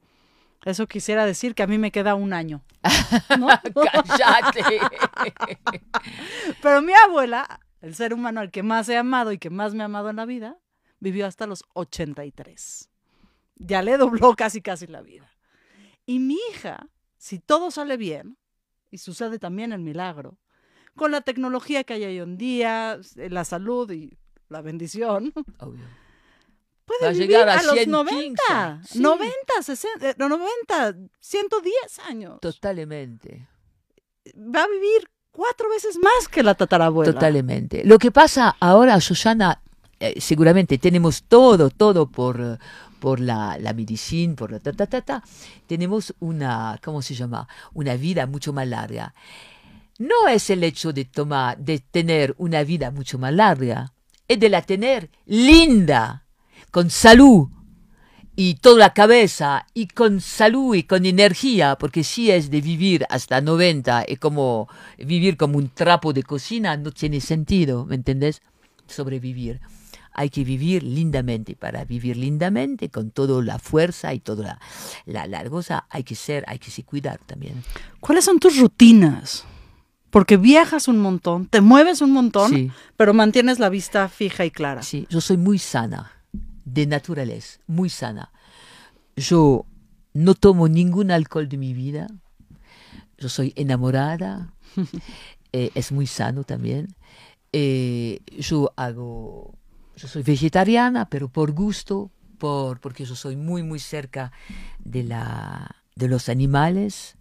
Eso 0.65 0.87
quisiera 0.87 1.25
decir 1.25 1.53
que 1.53 1.61
a 1.61 1.67
mí 1.67 1.77
me 1.77 1.91
queda 1.91 2.15
un 2.15 2.33
año. 2.33 2.63
¿no? 3.39 3.47
¡Cállate! 3.47 4.79
Pero 6.61 6.81
mi 6.81 6.91
abuela, 6.93 7.59
el 7.81 7.93
ser 7.93 8.13
humano 8.15 8.41
al 8.41 8.49
que 8.49 8.63
más 8.63 8.89
he 8.89 8.97
amado 8.97 9.31
y 9.31 9.37
que 9.37 9.51
más 9.51 9.75
me 9.75 9.83
ha 9.83 9.85
amado 9.85 10.09
en 10.09 10.15
la 10.15 10.25
vida, 10.25 10.57
vivió 10.99 11.27
hasta 11.27 11.45
los 11.45 11.63
83. 11.73 12.89
Ya 13.57 13.83
le 13.83 13.97
dobló 13.97 14.35
casi 14.35 14.61
casi 14.61 14.87
la 14.87 15.03
vida. 15.03 15.29
Y 16.07 16.17
mi 16.17 16.37
hija, 16.51 16.89
si 17.17 17.37
todo 17.37 17.69
sale 17.69 17.95
bien, 17.95 18.37
y 18.89 18.97
sucede 18.97 19.37
también 19.37 19.71
el 19.71 19.81
milagro, 19.81 20.39
con 20.95 21.11
la 21.11 21.21
tecnología 21.21 21.83
que 21.83 21.93
hay 21.93 22.05
hoy 22.05 22.17
en 22.17 22.37
día, 22.37 22.99
la 23.15 23.45
salud 23.45 23.91
y 23.91 24.17
la 24.49 24.61
bendición, 24.61 25.31
Obvio. 25.59 25.85
Puede 26.85 27.01
Va 27.03 27.07
a 27.07 27.11
vivir 27.11 27.27
llegar 27.27 27.49
a 27.49 27.59
a, 27.59 27.63
los 27.63 27.73
115, 27.73 27.87
90, 27.87 28.81
sí. 28.85 28.99
90, 28.99 29.33
60, 29.61 30.09
eh, 30.09 30.15
no, 30.17 30.29
90, 30.29 30.95
110 31.19 31.99
años. 32.07 32.39
Totalmente. 32.41 33.47
Va 34.35 34.63
a 34.63 34.67
vivir 34.67 35.09
cuatro 35.31 35.69
veces 35.69 35.97
más 36.01 36.27
que 36.29 36.43
la 36.43 36.55
tatarabuela. 36.55 37.13
Totalmente. 37.13 37.83
Lo 37.83 37.97
que 37.97 38.11
pasa 38.11 38.55
ahora, 38.59 38.99
Susana, 39.01 39.61
eh, 39.99 40.19
seguramente 40.19 40.77
tenemos 40.77 41.23
todo, 41.23 41.69
todo 41.69 42.09
por, 42.09 42.59
por 42.99 43.19
la, 43.19 43.57
la 43.59 43.73
medicina, 43.73 44.35
por 44.35 44.51
la 44.51 44.59
ta, 44.59 44.71
ta, 44.71 44.87
ta, 44.87 45.01
ta. 45.01 45.23
Tenemos 45.67 46.13
una, 46.19 46.79
¿cómo 46.83 47.01
se 47.01 47.15
llama? 47.15 47.47
Una 47.73 47.95
vida 47.95 48.25
mucho 48.25 48.53
más 48.53 48.67
larga. 48.67 49.13
No 49.97 50.27
es 50.27 50.49
el 50.49 50.63
hecho 50.63 50.91
de 50.91 51.05
tomar, 51.05 51.57
de 51.57 51.79
tener 51.79 52.35
una 52.37 52.63
vida 52.63 52.91
mucho 52.91 53.17
más 53.17 53.33
larga, 53.33 53.93
es 54.27 54.39
de 54.39 54.49
la 54.49 54.61
tener 54.61 55.09
linda, 55.25 56.24
con 56.75 56.89
salud, 56.89 57.47
y 58.35 58.55
toda 58.55 58.79
la 58.79 58.93
cabeza 58.93 59.65
y 59.73 59.87
con 59.87 60.19
salud 60.19 60.75
y 60.75 60.83
con 60.83 61.05
energía, 61.05 61.77
porque 61.77 62.03
si 62.03 62.29
es 62.31 62.49
de 62.49 62.59
vivir 62.59 63.05
hasta 63.09 63.39
90 63.39 64.03
y 64.09 64.17
como 64.17 64.67
vivir 64.97 65.37
como 65.37 65.57
un 65.57 65.69
trapo 65.69 66.11
de 66.11 66.23
cocina, 66.23 66.75
no 66.75 66.91
tiene 66.91 67.21
sentido, 67.21 67.85
¿me 67.85 67.95
entendés? 67.95 68.41
Sobrevivir. 68.87 69.61
Hay 70.11 70.29
que 70.29 70.43
vivir 70.43 70.83
lindamente. 70.83 71.55
Para 71.55 71.85
vivir 71.85 72.17
lindamente, 72.17 72.89
con 72.89 73.11
toda 73.11 73.41
la 73.41 73.57
fuerza 73.57 74.13
y 74.13 74.19
toda 74.19 74.43
la, 74.43 74.59
la, 75.05 75.27
la 75.43 75.49
cosa, 75.49 75.85
hay 75.89 76.03
que 76.03 76.15
ser, 76.15 76.43
hay 76.47 76.59
que 76.59 76.71
se 76.71 76.83
cuidar 76.83 77.19
también. 77.25 77.63
¿Cuáles 78.01 78.25
son 78.25 78.37
tus 78.39 78.57
rutinas? 78.57 79.45
Porque 80.09 80.35
viajas 80.35 80.89
un 80.89 80.99
montón, 80.99 81.45
te 81.47 81.61
mueves 81.61 82.01
un 82.01 82.11
montón, 82.11 82.49
Sí. 82.51 82.69
pero 82.97 83.13
mantienes 83.13 83.59
la 83.59 83.69
vista 83.69 84.09
fija 84.09 84.43
y 84.43 84.51
clara. 84.51 84.83
Sí, 84.83 85.07
yo 85.09 85.21
soy 85.21 85.37
muy 85.37 85.57
sana, 85.57 86.11
de 86.65 86.87
naturaleza, 86.87 87.59
muy 87.67 87.89
sana. 87.89 88.31
Yo 89.15 89.65
no 90.13 90.33
tomo 90.35 90.67
ningún 90.67 91.11
alcohol 91.11 91.47
de 91.47 91.57
mi 91.57 91.73
vida. 91.73 92.07
Yo 93.17 93.29
soy 93.29 93.53
enamorada. 93.55 94.53
eh, 95.53 95.71
es 95.75 95.91
muy 95.91 96.07
sano 96.07 96.43
también. 96.43 96.87
Eh, 97.53 98.19
yo 98.37 98.73
hago, 98.75 99.53
yo 99.95 100.07
soy 100.07 100.23
vegetariana, 100.23 101.09
pero 101.09 101.29
por 101.29 101.53
gusto, 101.53 102.11
por, 102.37 102.81
porque 102.81 103.05
yo 103.05 103.15
soy 103.15 103.37
muy, 103.37 103.63
muy 103.63 103.79
cerca 103.79 104.33
de, 104.79 105.03
la, 105.03 105.75
de 105.95 106.07
los 106.09 106.27
animales. 106.27 107.15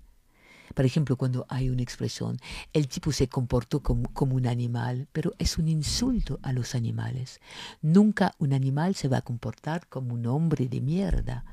Por 0.72 0.84
ejemplo, 0.84 1.16
cuando 1.16 1.46
hay 1.48 1.68
una 1.68 1.82
expresión, 1.82 2.38
el 2.72 2.88
tipo 2.88 3.12
se 3.12 3.28
comportó 3.28 3.80
como, 3.80 4.08
un 4.34 4.46
animal, 4.46 5.06
pero 5.12 5.32
es 5.38 5.58
un 5.58 5.68
insulto 5.68 6.38
a 6.42 6.52
los 6.52 6.74
animales. 6.74 7.40
Nunca 7.82 8.34
un 8.38 8.52
animal 8.52 8.94
se 8.94 9.08
va 9.08 9.18
a 9.18 9.22
comportar 9.22 9.86
como 9.88 10.14
un 10.14 10.26
hombre 10.26 10.68
de 10.68 10.80
mierda. 10.80 11.44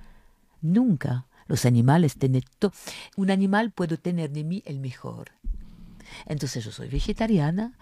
Nunca. 0.62 1.26
Los 1.47 1.65
animales 1.65 2.15
tienen 2.15 2.43
to 2.60 2.71
un 3.17 3.30
animal 3.30 3.71
puedo 3.71 3.97
tener 3.97 4.32
de 4.32 4.43
mí 4.43 4.63
el 4.65 4.80
mejor. 4.80 5.32
Entonces 6.26 6.63
yo 6.63 6.71
soy 6.71 6.88
vegetariana 6.88 7.78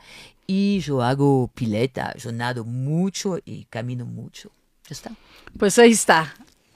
y 0.48 0.80
yo 0.80 1.04
hago 1.04 1.50
pileta, 1.54 2.16
yo 2.18 2.32
nado 2.32 2.66
mucho 2.66 3.38
y 3.46 3.66
camino 3.66 4.06
mucho. 4.06 4.52
Ya 4.88 4.94
está. 4.94 5.12
Pues 5.58 5.78
ahí 5.78 5.92
está. 5.92 6.34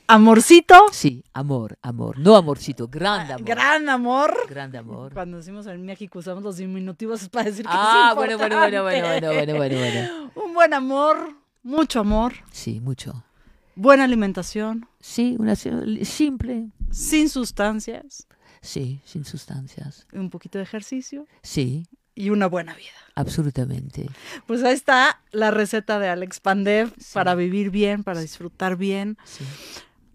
Amorcito. 0.07 0.75
Sí, 0.91 1.23
amor, 1.33 1.77
amor. 1.81 2.19
No 2.19 2.35
amorcito, 2.35 2.87
gran 2.87 3.31
amor. 3.31 3.45
Gran 3.45 3.89
amor. 3.89 4.37
Gran 4.49 4.75
amor. 4.75 5.13
Cuando 5.13 5.37
decimos 5.37 5.65
en 5.67 5.85
México 5.85 6.19
usamos 6.19 6.43
los 6.43 6.57
diminutivos 6.57 7.29
para 7.29 7.45
decir 7.45 7.65
que 7.65 7.71
ah, 7.73 8.09
es 8.11 8.15
bueno, 8.15 8.37
bueno, 8.37 8.57
bueno, 8.57 8.83
bueno, 8.83 9.07
bueno, 9.07 9.33
bueno, 9.33 9.55
bueno, 9.55 9.77
bueno. 9.79 10.31
Un 10.35 10.53
buen 10.53 10.73
amor, 10.73 11.35
mucho 11.63 12.01
amor. 12.01 12.33
Sí, 12.51 12.79
mucho. 12.79 13.23
Buena 13.75 14.03
alimentación. 14.03 14.87
Sí, 14.99 15.35
una 15.39 15.55
simple. 15.55 16.69
Sin 16.91 17.29
sustancias. 17.29 18.27
Sí, 18.61 19.01
sin 19.03 19.25
sustancias. 19.25 20.05
Un 20.13 20.29
poquito 20.29 20.57
de 20.57 20.63
ejercicio. 20.63 21.25
Sí. 21.41 21.87
Y 22.15 22.29
una 22.29 22.45
buena 22.45 22.75
vida. 22.75 22.91
Absolutamente. 23.15 24.07
Pues 24.45 24.63
ahí 24.63 24.75
está 24.75 25.21
la 25.31 25.49
receta 25.49 25.97
de 25.97 26.09
Alex 26.09 26.39
Pandev 26.39 26.93
sí. 26.97 27.13
para 27.13 27.33
vivir 27.33 27.71
bien, 27.71 28.03
para 28.03 28.21
disfrutar 28.21 28.75
bien. 28.77 29.17
Sí. 29.25 29.43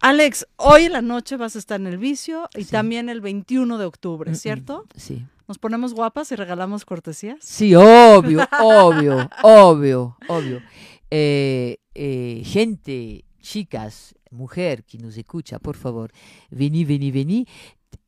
Alex, 0.00 0.46
hoy 0.56 0.84
en 0.84 0.92
la 0.92 1.02
noche 1.02 1.36
vas 1.36 1.56
a 1.56 1.58
estar 1.58 1.80
en 1.80 1.86
el 1.88 1.98
vicio 1.98 2.48
y 2.56 2.64
sí. 2.64 2.70
también 2.70 3.08
el 3.08 3.20
21 3.20 3.78
de 3.78 3.84
octubre, 3.84 4.34
¿cierto? 4.36 4.84
Sí. 4.96 5.26
¿Nos 5.48 5.58
ponemos 5.58 5.94
guapas 5.94 6.30
y 6.30 6.36
regalamos 6.36 6.84
cortesías? 6.84 7.38
Sí, 7.40 7.74
obvio, 7.74 8.46
obvio, 8.62 9.28
obvio, 9.42 10.16
obvio. 10.28 10.62
eh, 11.10 11.78
eh, 11.94 12.42
gente, 12.44 13.24
chicas, 13.40 14.14
mujer 14.30 14.84
que 14.84 14.98
nos 14.98 15.16
escucha, 15.16 15.58
por 15.58 15.76
favor, 15.76 16.12
vení, 16.50 16.84
vení, 16.84 17.10
vení. 17.10 17.46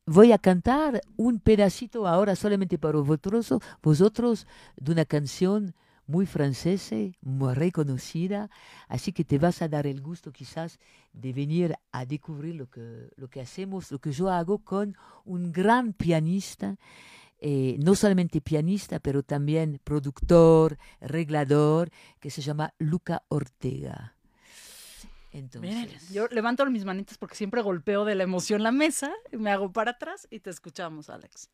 Voy 0.05 0.31
a 0.31 0.37
cantar 0.37 1.01
un 1.17 1.39
pedacito 1.39 2.07
ahora 2.07 2.35
solamente 2.35 2.77
para 2.77 2.99
vosotros, 2.99 3.53
vosotros 3.81 4.47
de 4.77 4.91
una 4.91 5.05
canción 5.05 5.75
muy 6.11 6.25
francesa, 6.25 6.95
muy 7.21 7.53
reconocida, 7.53 8.49
así 8.87 9.13
que 9.13 9.23
te 9.23 9.39
vas 9.39 9.61
a 9.61 9.69
dar 9.69 9.87
el 9.87 10.01
gusto 10.01 10.31
quizás 10.31 10.77
de 11.13 11.31
venir 11.31 11.75
a 11.91 12.05
descubrir 12.05 12.55
lo 12.55 12.69
que, 12.69 13.09
lo 13.15 13.29
que 13.29 13.41
hacemos, 13.41 13.91
lo 13.91 13.99
que 13.99 14.11
yo 14.11 14.29
hago 14.29 14.59
con 14.59 14.95
un 15.23 15.51
gran 15.51 15.93
pianista, 15.93 16.77
eh, 17.39 17.77
no 17.79 17.95
solamente 17.95 18.41
pianista, 18.41 18.99
pero 18.99 19.23
también 19.23 19.79
productor, 19.83 20.77
reglador, 20.99 21.89
que 22.19 22.29
se 22.29 22.41
llama 22.41 22.73
Luca 22.77 23.23
Ortega. 23.29 24.15
Entonces, 25.31 25.73
Miren, 25.73 25.99
yo 26.11 26.27
levanto 26.27 26.65
mis 26.65 26.83
manitas 26.83 27.17
porque 27.17 27.35
siempre 27.35 27.61
golpeo 27.61 28.03
de 28.03 28.15
la 28.15 28.23
emoción 28.23 28.63
la 28.63 28.73
mesa, 28.73 29.13
me 29.31 29.49
hago 29.49 29.71
para 29.71 29.91
atrás 29.91 30.27
y 30.29 30.41
te 30.41 30.49
escuchamos, 30.49 31.09
Alex. 31.09 31.49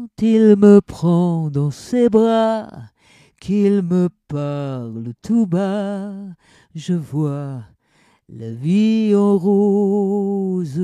Quand 0.00 0.22
il 0.22 0.56
me 0.56 0.80
prend 0.80 1.50
dans 1.50 1.70
ses 1.70 2.08
bras, 2.08 2.70
qu'il 3.38 3.82
me 3.82 4.08
parle 4.28 5.12
tout 5.20 5.46
bas, 5.46 6.14
je 6.74 6.94
vois 6.94 7.64
la 8.30 8.50
vie 8.50 9.14
en 9.14 9.36
rose. 9.36 10.80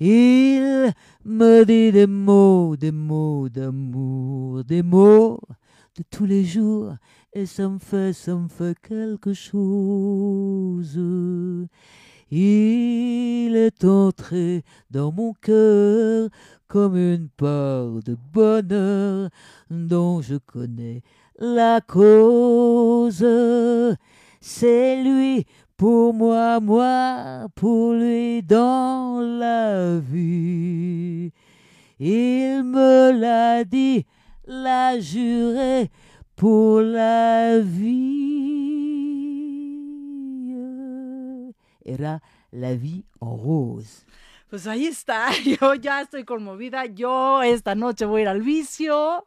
Il 0.00 0.92
me 1.24 1.64
dit 1.64 1.92
des 1.92 2.08
mots, 2.08 2.74
des 2.76 2.90
mots 2.90 3.48
d'amour, 3.48 4.64
des 4.64 4.82
mots 4.82 5.40
de 5.96 6.02
tous 6.10 6.24
les 6.24 6.44
jours, 6.44 6.96
et 7.32 7.46
ça 7.46 7.68
me 7.68 7.78
fait, 7.78 8.12
ça 8.12 8.34
me 8.34 8.48
fait 8.48 8.76
quelque 8.80 9.34
chose. 9.34 10.98
Il 12.30 13.56
est 13.56 13.84
entré 13.84 14.64
dans 14.90 15.12
mon 15.12 15.32
cœur 15.32 16.28
comme 16.68 16.96
une 16.96 17.28
part 17.30 18.02
de 18.04 18.16
bonheur 18.32 19.30
dont 19.70 20.20
je 20.20 20.36
connais 20.36 21.02
la 21.38 21.80
cause. 21.80 23.26
C'est 24.40 25.02
lui 25.02 25.46
pour 25.76 26.12
moi, 26.12 26.60
moi 26.60 27.48
pour 27.54 27.94
lui 27.94 28.42
dans 28.42 29.20
la 29.20 29.98
vie. 29.98 31.32
Il 31.98 32.62
me 32.64 33.18
l'a 33.18 33.64
dit, 33.64 34.04
l'a 34.46 35.00
juré 35.00 35.90
pour 36.36 36.80
la 36.80 37.58
vie. 37.60 38.18
Era 41.84 42.20
la 42.52 42.74
vie 42.74 43.04
en 43.20 43.34
rose. 43.34 44.04
Pues 44.48 44.66
ahí 44.66 44.86
está, 44.86 45.30
yo 45.60 45.74
ya 45.74 46.00
estoy 46.00 46.24
conmovida, 46.24 46.86
yo 46.86 47.42
esta 47.42 47.74
noche 47.74 48.06
voy 48.06 48.20
a 48.20 48.22
ir 48.22 48.28
al 48.28 48.42
vicio 48.42 49.26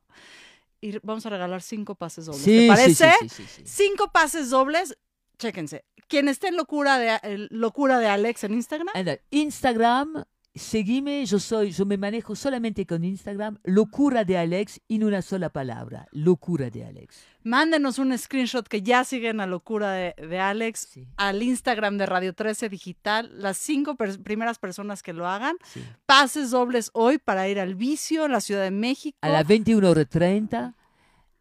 y 0.81 0.97
vamos 1.03 1.25
a 1.25 1.29
regalar 1.29 1.61
cinco 1.61 1.95
pases 1.95 2.25
dobles. 2.25 2.43
¿Te 2.43 2.67
parece? 2.67 3.13
Sí, 3.21 3.29
sí. 3.29 3.61
Cinco 3.65 4.11
pases 4.11 4.49
dobles, 4.49 4.97
chéquense. 5.37 5.85
Quien 6.07 6.27
esté 6.27 6.47
en 6.47 6.57
locura 6.57 6.97
de, 6.97 7.47
locura 7.51 7.99
de 7.99 8.07
Alex 8.07 8.43
en 8.43 8.53
Instagram, 8.53 8.89
Anda, 8.93 9.19
Instagram, 9.29 10.25
seguime, 10.53 11.25
yo 11.25 11.39
soy, 11.39 11.71
yo 11.71 11.85
me 11.85 11.97
manejo 11.97 12.35
solamente 12.35 12.85
con 12.85 13.03
Instagram, 13.03 13.57
locura 13.63 14.25
de 14.25 14.37
Alex 14.37 14.81
en 14.89 15.03
una 15.03 15.21
sola 15.21 15.49
palabra, 15.49 16.07
locura 16.11 16.69
de 16.69 16.85
Alex. 16.85 17.23
mándenos 17.43 17.99
un 17.99 18.17
screenshot 18.17 18.67
que 18.67 18.81
ya 18.81 19.03
siguen 19.03 19.39
a 19.39 19.47
locura 19.47 19.91
de, 19.91 20.15
de 20.17 20.39
Alex 20.39 20.89
Sí, 20.91 21.07
al 21.17 21.41
Instagram 21.41 21.97
de 21.97 22.05
Radio 22.05 22.33
13 22.33 22.69
Digital. 22.69 23.31
Las 23.33 23.57
cinco 23.57 23.95
primeras 23.95 24.59
personas 24.59 25.03
que 25.03 25.13
lo 25.13 25.27
hagan, 25.27 25.55
sí. 25.63 25.83
pases 26.05 26.51
dobles 26.51 26.91
hoy 26.93 27.17
para 27.17 27.47
ir 27.47 27.59
al 27.59 27.75
vicio 27.75 28.25
en 28.25 28.31
la 28.31 28.41
Ciudad 28.41 28.63
de 28.63 28.71
México. 28.71 29.17
A 29.21 29.29
las 29.29 29.45
21.30, 29.45 30.73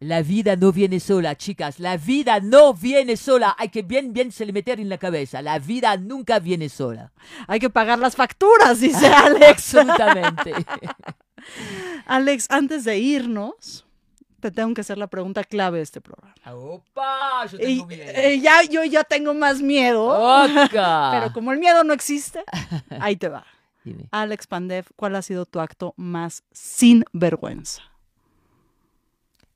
la 0.00 0.22
vida 0.22 0.56
no 0.56 0.72
viene 0.72 0.98
sola, 0.98 1.36
chicas, 1.36 1.78
la 1.78 1.96
vida 1.98 2.40
no 2.40 2.72
viene 2.72 3.16
sola, 3.18 3.54
hay 3.58 3.68
que 3.68 3.82
bien, 3.82 4.12
bien 4.14 4.32
se 4.32 4.46
le 4.46 4.52
meter 4.52 4.80
en 4.80 4.88
la 4.88 4.96
cabeza, 4.98 5.42
la 5.42 5.58
vida 5.58 5.96
nunca 5.98 6.38
viene 6.38 6.68
sola. 6.70 7.12
Hay 7.46 7.60
que 7.60 7.68
pagar 7.70 7.98
las 7.98 8.16
facturas, 8.16 8.80
dice 8.80 9.06
Alex. 9.14 9.74
Absolutamente. 9.74 10.52
Alex, 12.06 12.46
antes 12.50 12.84
de 12.84 12.98
irnos, 12.98 13.86
te 14.40 14.50
tengo 14.50 14.72
que 14.74 14.80
hacer 14.80 14.96
la 14.98 15.06
pregunta 15.06 15.44
clave 15.44 15.78
de 15.78 15.84
este 15.84 16.00
programa. 16.00 16.34
¡Opa! 16.50 17.44
Yo 17.46 17.58
Y, 17.58 17.60
tengo 17.76 17.86
miedo. 17.86 18.02
eh, 18.14 18.40
ya, 18.40 18.62
yo 18.62 18.84
ya 18.84 19.04
tengo 19.04 19.34
más 19.34 19.60
miedo, 19.60 20.06
¡Oca! 20.08 21.10
pero 21.12 21.32
como 21.32 21.52
el 21.52 21.58
miedo 21.58 21.84
no 21.84 21.92
existe, 21.92 22.42
ahí 23.00 23.16
te 23.16 23.28
va. 23.28 23.44
Dime. 23.84 24.08
Alex 24.12 24.46
Pandev, 24.46 24.86
¿cuál 24.96 25.16
ha 25.16 25.22
sido 25.22 25.46
tu 25.46 25.60
acto 25.60 25.94
más 25.96 26.42
sin 26.52 27.04
vergüenza? 27.12 27.82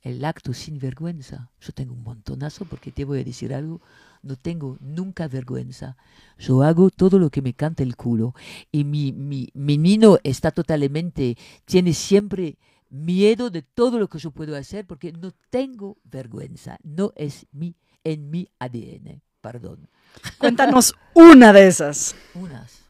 El 0.05 0.23
acto 0.23 0.53
sin 0.53 0.77
vergüenza. 0.77 1.49
Yo 1.59 1.73
tengo 1.73 1.95
un 1.95 2.03
montonazo 2.03 2.65
porque 2.65 2.91
te 2.91 3.05
voy 3.05 3.19
a 3.21 3.23
decir 3.23 3.53
algo. 3.53 3.81
No 4.21 4.35
tengo 4.35 4.77
nunca 4.79 5.27
vergüenza. 5.27 5.97
Yo 6.37 6.61
hago 6.61 6.91
todo 6.91 7.17
lo 7.17 7.31
que 7.31 7.41
me 7.41 7.55
canta 7.55 7.81
el 7.81 7.95
culo. 7.95 8.35
Y 8.71 8.83
mi, 8.83 9.11
mi, 9.11 9.49
mi 9.55 9.79
nino 9.79 10.19
está 10.23 10.51
totalmente, 10.51 11.35
tiene 11.65 11.93
siempre 11.93 12.59
miedo 12.89 13.49
de 13.49 13.63
todo 13.63 13.97
lo 13.97 14.07
que 14.07 14.19
yo 14.19 14.29
puedo 14.29 14.55
hacer 14.55 14.85
porque 14.85 15.11
no 15.11 15.31
tengo 15.49 15.97
vergüenza. 16.03 16.77
No 16.83 17.11
es 17.15 17.47
mi, 17.51 17.75
en 18.03 18.29
mi 18.29 18.47
ADN. 18.59 19.23
Perdón. 19.41 19.89
Cuéntanos 20.37 20.93
una 21.15 21.51
de 21.51 21.65
esas. 21.65 22.15
Unas. 22.35 22.84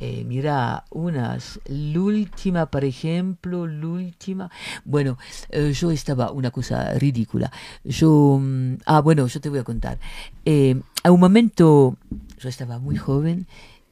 Eh, 0.00 0.24
mira, 0.26 0.84
unas. 0.90 1.60
L'última, 1.68 2.66
por 2.66 2.84
ejemplo, 2.84 3.66
l'última. 3.66 4.50
Bueno, 4.84 5.18
eh, 5.50 5.72
yo 5.72 5.90
estaba 5.90 6.30
una 6.32 6.50
cosa 6.50 6.94
ridícula. 6.94 7.50
Yo. 7.84 8.38
mm, 8.40 8.78
Ah, 8.86 9.00
bueno, 9.00 9.26
yo 9.26 9.40
te 9.40 9.48
voy 9.48 9.60
a 9.60 9.64
contar. 9.64 9.98
Eh, 10.44 10.80
a 11.04 11.10
un 11.12 11.20
momento, 11.20 11.96
yo 12.38 12.48
estaba 12.48 12.78
muy 12.78 12.96
joven, 12.96 13.46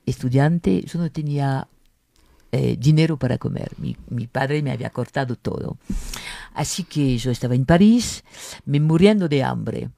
estudiante, 0.07 0.83
yo 0.87 0.99
no 0.99 1.11
tenía 1.11 1.69
eh, 2.53 2.77
dinero 2.79 3.17
para 3.17 3.39
comer. 3.39 3.71
Mi, 3.79 3.97
mi 4.11 4.27
padre 4.27 4.63
me 4.63 4.73
había 4.73 4.91
cortado 4.91 5.37
todo. 5.37 5.79
Así 6.55 6.85
que 6.85 7.17
yo 7.19 7.31
estaba 7.31 7.55
en 7.55 7.65
París, 7.65 8.25
me 8.67 8.81
muriendo 8.81 9.29
de 9.29 9.43
hambre. 9.43 9.91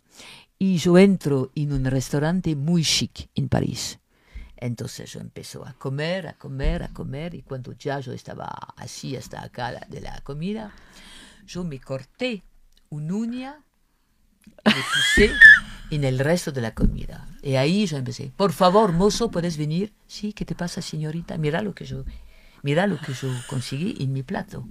Y 0.58 0.78
yo 0.78 0.98
entro 0.98 1.50
en 1.54 1.72
un 1.72 1.84
restaurante 1.86 2.54
muy 2.56 2.82
chic 2.84 3.28
en 3.34 3.48
París. 3.48 3.98
Entonces 4.64 5.12
yo 5.12 5.20
empezó 5.20 5.66
a 5.66 5.74
comer, 5.74 6.26
a 6.26 6.38
comer, 6.38 6.84
a 6.84 6.88
comer, 6.88 7.34
y 7.34 7.42
cuando 7.42 7.74
ya 7.74 8.00
yo 8.00 8.14
estaba 8.14 8.46
así 8.78 9.14
hasta 9.14 9.44
acá 9.44 9.78
de 9.90 10.00
la 10.00 10.18
comida, 10.22 10.72
yo 11.46 11.64
me 11.64 11.78
corté 11.78 12.42
una 12.88 13.14
uña 13.14 13.60
me 14.64 14.72
puse 14.72 15.30
en 15.90 16.04
el 16.04 16.18
resto 16.18 16.50
de 16.50 16.62
la 16.62 16.72
comida. 16.72 17.28
Y 17.42 17.56
ahí 17.56 17.84
yo 17.84 17.98
empecé, 17.98 18.32
por 18.34 18.52
favor, 18.52 18.92
mozo, 18.92 19.30
¿puedes 19.30 19.58
venir? 19.58 19.92
Sí, 20.06 20.32
¿qué 20.32 20.46
te 20.46 20.54
pasa, 20.54 20.80
señorita? 20.80 21.36
Mira 21.36 21.60
lo 21.60 21.74
que 21.74 21.84
yo, 21.84 22.06
mira 22.62 22.86
lo 22.86 22.98
que 22.98 23.12
yo 23.12 23.28
conseguí 23.50 23.96
en 24.00 24.14
mi 24.14 24.22
plato. 24.22 24.66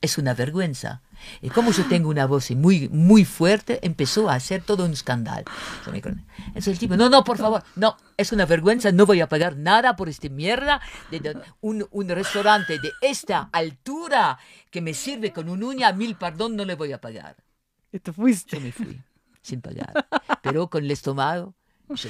Es 0.00 0.16
una 0.18 0.34
vergüenza. 0.34 1.02
Y 1.42 1.50
como 1.50 1.72
yo 1.72 1.86
tengo 1.86 2.08
una 2.08 2.26
voz 2.26 2.50
muy, 2.52 2.88
muy 2.88 3.24
fuerte, 3.24 3.78
empezó 3.82 4.30
a 4.30 4.34
hacer 4.34 4.62
todo 4.62 4.86
un 4.86 4.92
escándalo. 4.92 5.44
Entonces 6.46 6.68
el 6.68 6.78
tipo, 6.78 6.96
no, 6.96 7.10
no, 7.10 7.22
por 7.22 7.36
favor, 7.36 7.62
no, 7.76 7.96
es 8.16 8.32
una 8.32 8.46
vergüenza, 8.46 8.92
no 8.92 9.04
voy 9.04 9.20
a 9.20 9.28
pagar 9.28 9.56
nada 9.56 9.96
por 9.96 10.08
este 10.08 10.30
mierda 10.30 10.80
de, 11.10 11.20
de 11.20 11.36
un, 11.60 11.86
un 11.90 12.08
restaurante 12.08 12.78
de 12.78 12.92
esta 13.02 13.50
altura 13.52 14.38
que 14.70 14.80
me 14.80 14.94
sirve 14.94 15.32
con 15.32 15.50
un 15.50 15.62
uña, 15.62 15.92
mil 15.92 16.16
perdón, 16.16 16.56
no 16.56 16.64
le 16.64 16.74
voy 16.74 16.92
a 16.92 17.00
pagar. 17.00 17.36
Y 17.92 17.98
te 17.98 18.12
fuiste. 18.12 18.56
Yo 18.56 18.62
me 18.62 18.72
fui 18.72 19.00
sin 19.42 19.60
pagar, 19.60 20.06
pero 20.42 20.68
con 20.68 20.84
el 20.84 20.90
estómago. 20.90 21.54
Sí. 21.96 22.08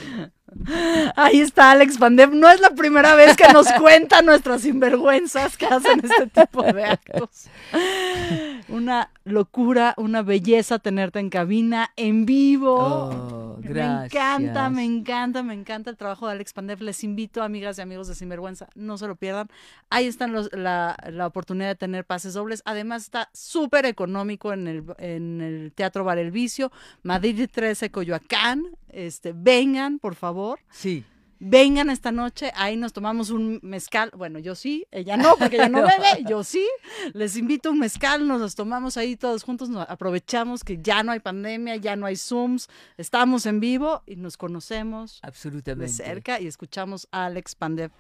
Ahí 1.17 1.41
está 1.41 1.71
Alex 1.71 1.99
Pandev. 1.99 2.35
No 2.35 2.49
es 2.49 2.61
la 2.61 2.71
primera 2.71 3.15
vez 3.15 3.37
que 3.37 3.53
nos 3.53 3.71
cuenta 3.73 4.23
nuestras 4.23 4.63
sinvergüenzas 4.63 5.57
que 5.57 5.67
hacen 5.67 6.03
este 6.03 6.27
tipo 6.27 6.63
de 6.63 6.85
actos. 6.85 7.47
Una 8.71 9.11
locura, 9.25 9.95
una 9.97 10.23
belleza 10.23 10.79
tenerte 10.79 11.19
en 11.19 11.31
cabina, 11.31 11.91
en 11.97 12.25
vivo. 12.27 12.77
Oh, 12.79 13.57
Me 13.61 13.69
gracias. 13.69 14.13
encanta, 14.15 14.71
me 14.71 14.85
encanta, 14.85 15.43
me 15.43 15.55
encanta 15.55 15.91
el 15.91 15.97
trabajo 15.97 16.27
de 16.27 16.33
Alex 16.33 16.53
Pandev. 16.53 16.81
Les 16.83 17.03
invito, 17.05 17.43
amigas 17.43 17.79
y 17.79 17.83
amigos 17.83 18.09
de 18.09 18.15
Sinvergüenza, 18.15 18.69
no 18.75 18.97
se 18.99 19.07
lo 19.07 19.17
pierdan. 19.17 19.49
Ahí 19.91 20.07
están 20.07 20.33
los- 20.33 20.51
la, 20.53 20.97
la 21.11 21.27
oportunidad 21.27 21.69
de 21.69 21.75
tener 21.75 22.05
pases 22.05 22.35
dobles. 22.35 22.63
Además, 22.65 23.03
está 23.03 23.29
súper 23.33 23.87
económico 23.87 24.53
en 24.53 24.69
el, 24.69 24.85
en 24.99 25.41
el 25.41 25.73
Teatro 25.75 26.05
Bar 26.05 26.19
El 26.19 26.31
Vicio, 26.31 26.71
Madrid 27.03 27.49
13, 27.53 27.91
Coyoacán. 27.91 28.65
Este, 28.89 29.33
vengan, 29.35 29.99
por 29.99 30.15
favor. 30.15 30.59
Sí, 30.71 31.05
Vengan 31.43 31.89
esta 31.89 32.13
noche, 32.13 32.53
ahí 32.55 32.77
nos 32.77 32.93
tomamos 32.93 33.31
un 33.31 33.61
mezcal. 33.63 34.11
Bueno, 34.15 34.39
yo 34.39 34.55
sí, 34.55 34.87
ella 34.91 35.17
no, 35.17 35.37
porque 35.39 35.57
ella 35.57 35.69
no 35.71 35.81
bebe, 35.81 36.23
yo 36.29 36.45
sí. 36.45 36.69
Les 37.15 37.35
invito 37.35 37.71
un 37.71 37.79
mezcal, 37.79 38.29
nos 38.29 38.43
los 38.43 38.55
tomamos 38.55 38.99
ahí 38.99 39.17
todos 39.17 39.43
juntos, 39.43 39.71
nos 39.71 39.89
aprovechamos 39.89 40.63
que 40.63 40.79
ya 40.83 41.03
no 41.03 41.13
hay 41.13 41.21
pandemia, 41.21 41.77
ya 41.77 41.97
no 41.97 42.05
hay 42.05 42.17
Zooms, 42.17 42.69
estamos 42.99 43.47
en 43.47 43.59
vivo 43.59 44.03
y 44.07 44.17
nos 44.17 44.37
conocemos 44.37 45.19
Absolutamente. 45.23 45.91
de 45.91 46.05
cerca 46.05 46.41
y 46.41 46.47
escuchamos 46.47 47.09
a 47.11 47.25
Alex 47.25 47.55
Pandev 47.55 47.91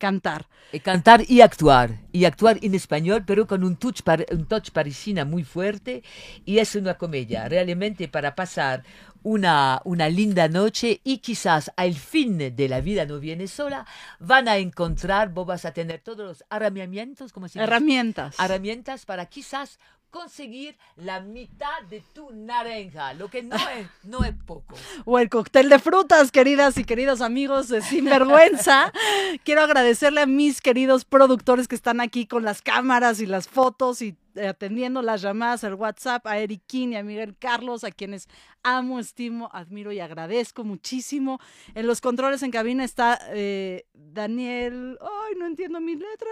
cantar. 0.00 0.46
Y 0.72 0.80
cantar 0.80 1.22
y 1.28 1.42
actuar, 1.42 2.00
y 2.10 2.24
actuar 2.24 2.58
en 2.62 2.74
español, 2.74 3.22
pero 3.24 3.46
con 3.46 3.62
un 3.62 3.76
touch, 3.76 4.00
un 4.32 4.46
touch 4.46 4.70
parisina 4.70 5.24
muy 5.24 5.44
fuerte, 5.44 6.02
y 6.44 6.58
es 6.58 6.74
una 6.74 6.94
comedia, 6.94 7.48
realmente 7.48 8.08
para 8.08 8.34
pasar 8.34 8.82
una, 9.22 9.80
una 9.84 10.08
linda 10.08 10.48
noche 10.48 11.00
y 11.04 11.18
quizás 11.18 11.70
al 11.76 11.94
fin 11.94 12.38
de 12.38 12.68
la 12.68 12.80
vida 12.80 13.04
no 13.06 13.20
viene 13.20 13.46
sola, 13.46 13.86
van 14.18 14.48
a 14.48 14.56
encontrar, 14.56 15.30
vos 15.30 15.46
vas 15.46 15.64
a 15.64 15.72
tener 15.72 16.00
todos 16.00 16.26
los 16.26 16.44
herramientas, 16.50 17.32
como 17.32 17.48
se 17.48 17.58
dice? 17.58 17.64
Herramientas. 17.64 18.38
herramientas 18.38 19.04
para 19.04 19.26
quizás 19.26 19.78
conseguir 20.10 20.76
la 20.96 21.20
mitad 21.20 21.82
de 21.88 22.02
tu 22.12 22.30
naranja, 22.32 23.14
lo 23.14 23.28
que 23.28 23.42
no 23.42 23.56
es, 23.56 23.86
no 24.04 24.24
es 24.24 24.34
poco. 24.46 24.74
o 25.04 25.18
el 25.18 25.28
cóctel 25.28 25.68
de 25.68 25.78
frutas, 25.78 26.30
queridas 26.30 26.76
y 26.78 26.84
queridos 26.84 27.20
amigos 27.20 27.68
de 27.68 27.82
Sinvergüenza. 27.82 28.92
Quiero 29.44 29.62
agradecerle 29.62 30.22
a 30.22 30.26
mis 30.26 30.60
queridos 30.60 31.04
productores 31.04 31.68
que 31.68 31.74
están 31.74 32.00
aquí 32.00 32.26
con 32.26 32.44
las 32.44 32.62
cámaras 32.62 33.20
y 33.20 33.26
las 33.26 33.48
fotos 33.48 34.02
y 34.02 34.16
eh, 34.36 34.46
atendiendo 34.46 35.02
las 35.02 35.22
llamadas 35.22 35.64
al 35.64 35.74
WhatsApp, 35.74 36.26
a 36.26 36.38
Eric 36.38 36.62
King 36.66 36.88
y 36.88 36.96
a 36.96 37.02
Miguel 37.02 37.36
Carlos, 37.38 37.82
a 37.84 37.90
quienes 37.90 38.28
amo, 38.62 39.00
estimo, 39.00 39.50
admiro 39.52 39.92
y 39.92 40.00
agradezco 40.00 40.64
muchísimo. 40.64 41.40
En 41.74 41.86
los 41.86 42.00
controles 42.00 42.42
en 42.42 42.50
cabina 42.50 42.84
está 42.84 43.18
eh, 43.30 43.86
Daniel. 43.92 44.98
Ay, 45.00 45.34
no 45.36 45.46
entiendo 45.46 45.80
mi 45.80 45.94
letra. 45.96 46.30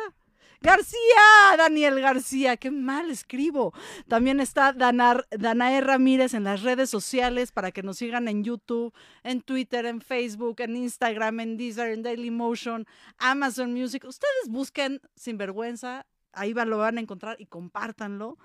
García, 0.60 1.56
Daniel 1.56 2.00
García, 2.00 2.56
qué 2.56 2.70
mal 2.70 3.10
escribo. 3.10 3.72
También 4.08 4.40
está 4.40 4.72
Danar, 4.72 5.26
Danae 5.30 5.80
Ramírez 5.80 6.34
en 6.34 6.44
las 6.44 6.62
redes 6.62 6.90
sociales 6.90 7.52
para 7.52 7.70
que 7.70 7.82
nos 7.82 7.98
sigan 7.98 8.26
en 8.26 8.42
YouTube, 8.42 8.92
en 9.22 9.40
Twitter, 9.40 9.86
en 9.86 10.00
Facebook, 10.00 10.56
en 10.60 10.76
Instagram, 10.76 11.40
en 11.40 11.56
Deezer, 11.56 11.92
en 11.92 12.02
Dailymotion, 12.02 12.86
Amazon 13.18 13.72
Music. 13.72 14.04
Ustedes 14.04 14.48
busquen 14.48 15.00
Sinvergüenza, 15.14 16.06
ahí 16.32 16.52
va- 16.52 16.64
lo 16.64 16.78
van 16.78 16.98
a 16.98 17.00
encontrar 17.00 17.36
y 17.40 17.46
compártanlo. 17.46 18.38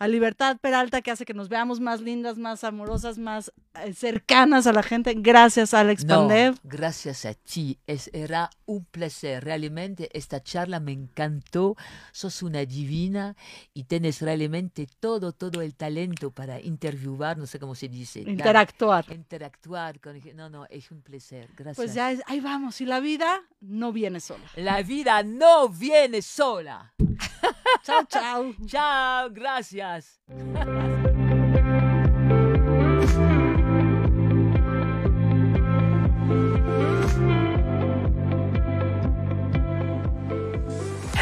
A 0.00 0.06
Libertad 0.06 0.58
Peralta 0.60 1.02
que 1.02 1.10
hace 1.10 1.24
que 1.24 1.34
nos 1.34 1.48
veamos 1.48 1.80
más 1.80 2.00
lindas, 2.00 2.38
más 2.38 2.62
amorosas, 2.62 3.18
más 3.18 3.52
eh, 3.84 3.92
cercanas 3.94 4.68
a 4.68 4.72
la 4.72 4.84
gente. 4.84 5.12
Gracias, 5.16 5.74
Alex 5.74 6.04
No, 6.04 6.18
Pandev. 6.28 6.54
gracias 6.62 7.24
a 7.24 7.34
ti. 7.34 7.80
Es, 7.84 8.08
era 8.12 8.48
un 8.64 8.84
placer. 8.84 9.42
Realmente 9.42 10.08
esta 10.16 10.40
charla 10.40 10.78
me 10.78 10.92
encantó. 10.92 11.74
Sos 12.12 12.44
una 12.44 12.64
divina 12.64 13.34
y 13.74 13.84
tienes 13.84 14.22
realmente 14.22 14.86
todo, 15.00 15.32
todo 15.32 15.62
el 15.62 15.74
talento 15.74 16.30
para 16.30 16.60
interviewar, 16.60 17.36
no 17.36 17.46
sé 17.46 17.58
cómo 17.58 17.74
se 17.74 17.88
dice. 17.88 18.20
dar- 18.20 18.28
Interactuar. 18.30 19.04
interactuar 19.12 19.98
con... 19.98 20.20
No, 20.36 20.48
no, 20.48 20.64
es 20.66 20.92
un 20.92 21.02
placer. 21.02 21.48
Gracias. 21.56 21.76
Pues 21.76 21.94
ya 21.94 22.12
es- 22.12 22.22
ahí 22.26 22.38
vamos. 22.38 22.80
Y 22.80 22.86
la 22.86 23.00
vida 23.00 23.42
no 23.60 23.92
viene 23.92 24.20
sola. 24.20 24.44
La 24.54 24.80
vida 24.82 25.24
no 25.24 25.68
viene 25.68 26.22
sola. 26.22 26.94
Chao, 27.84 28.04
chao. 28.04 28.54
Chao, 28.66 29.30
gracias. 29.30 30.18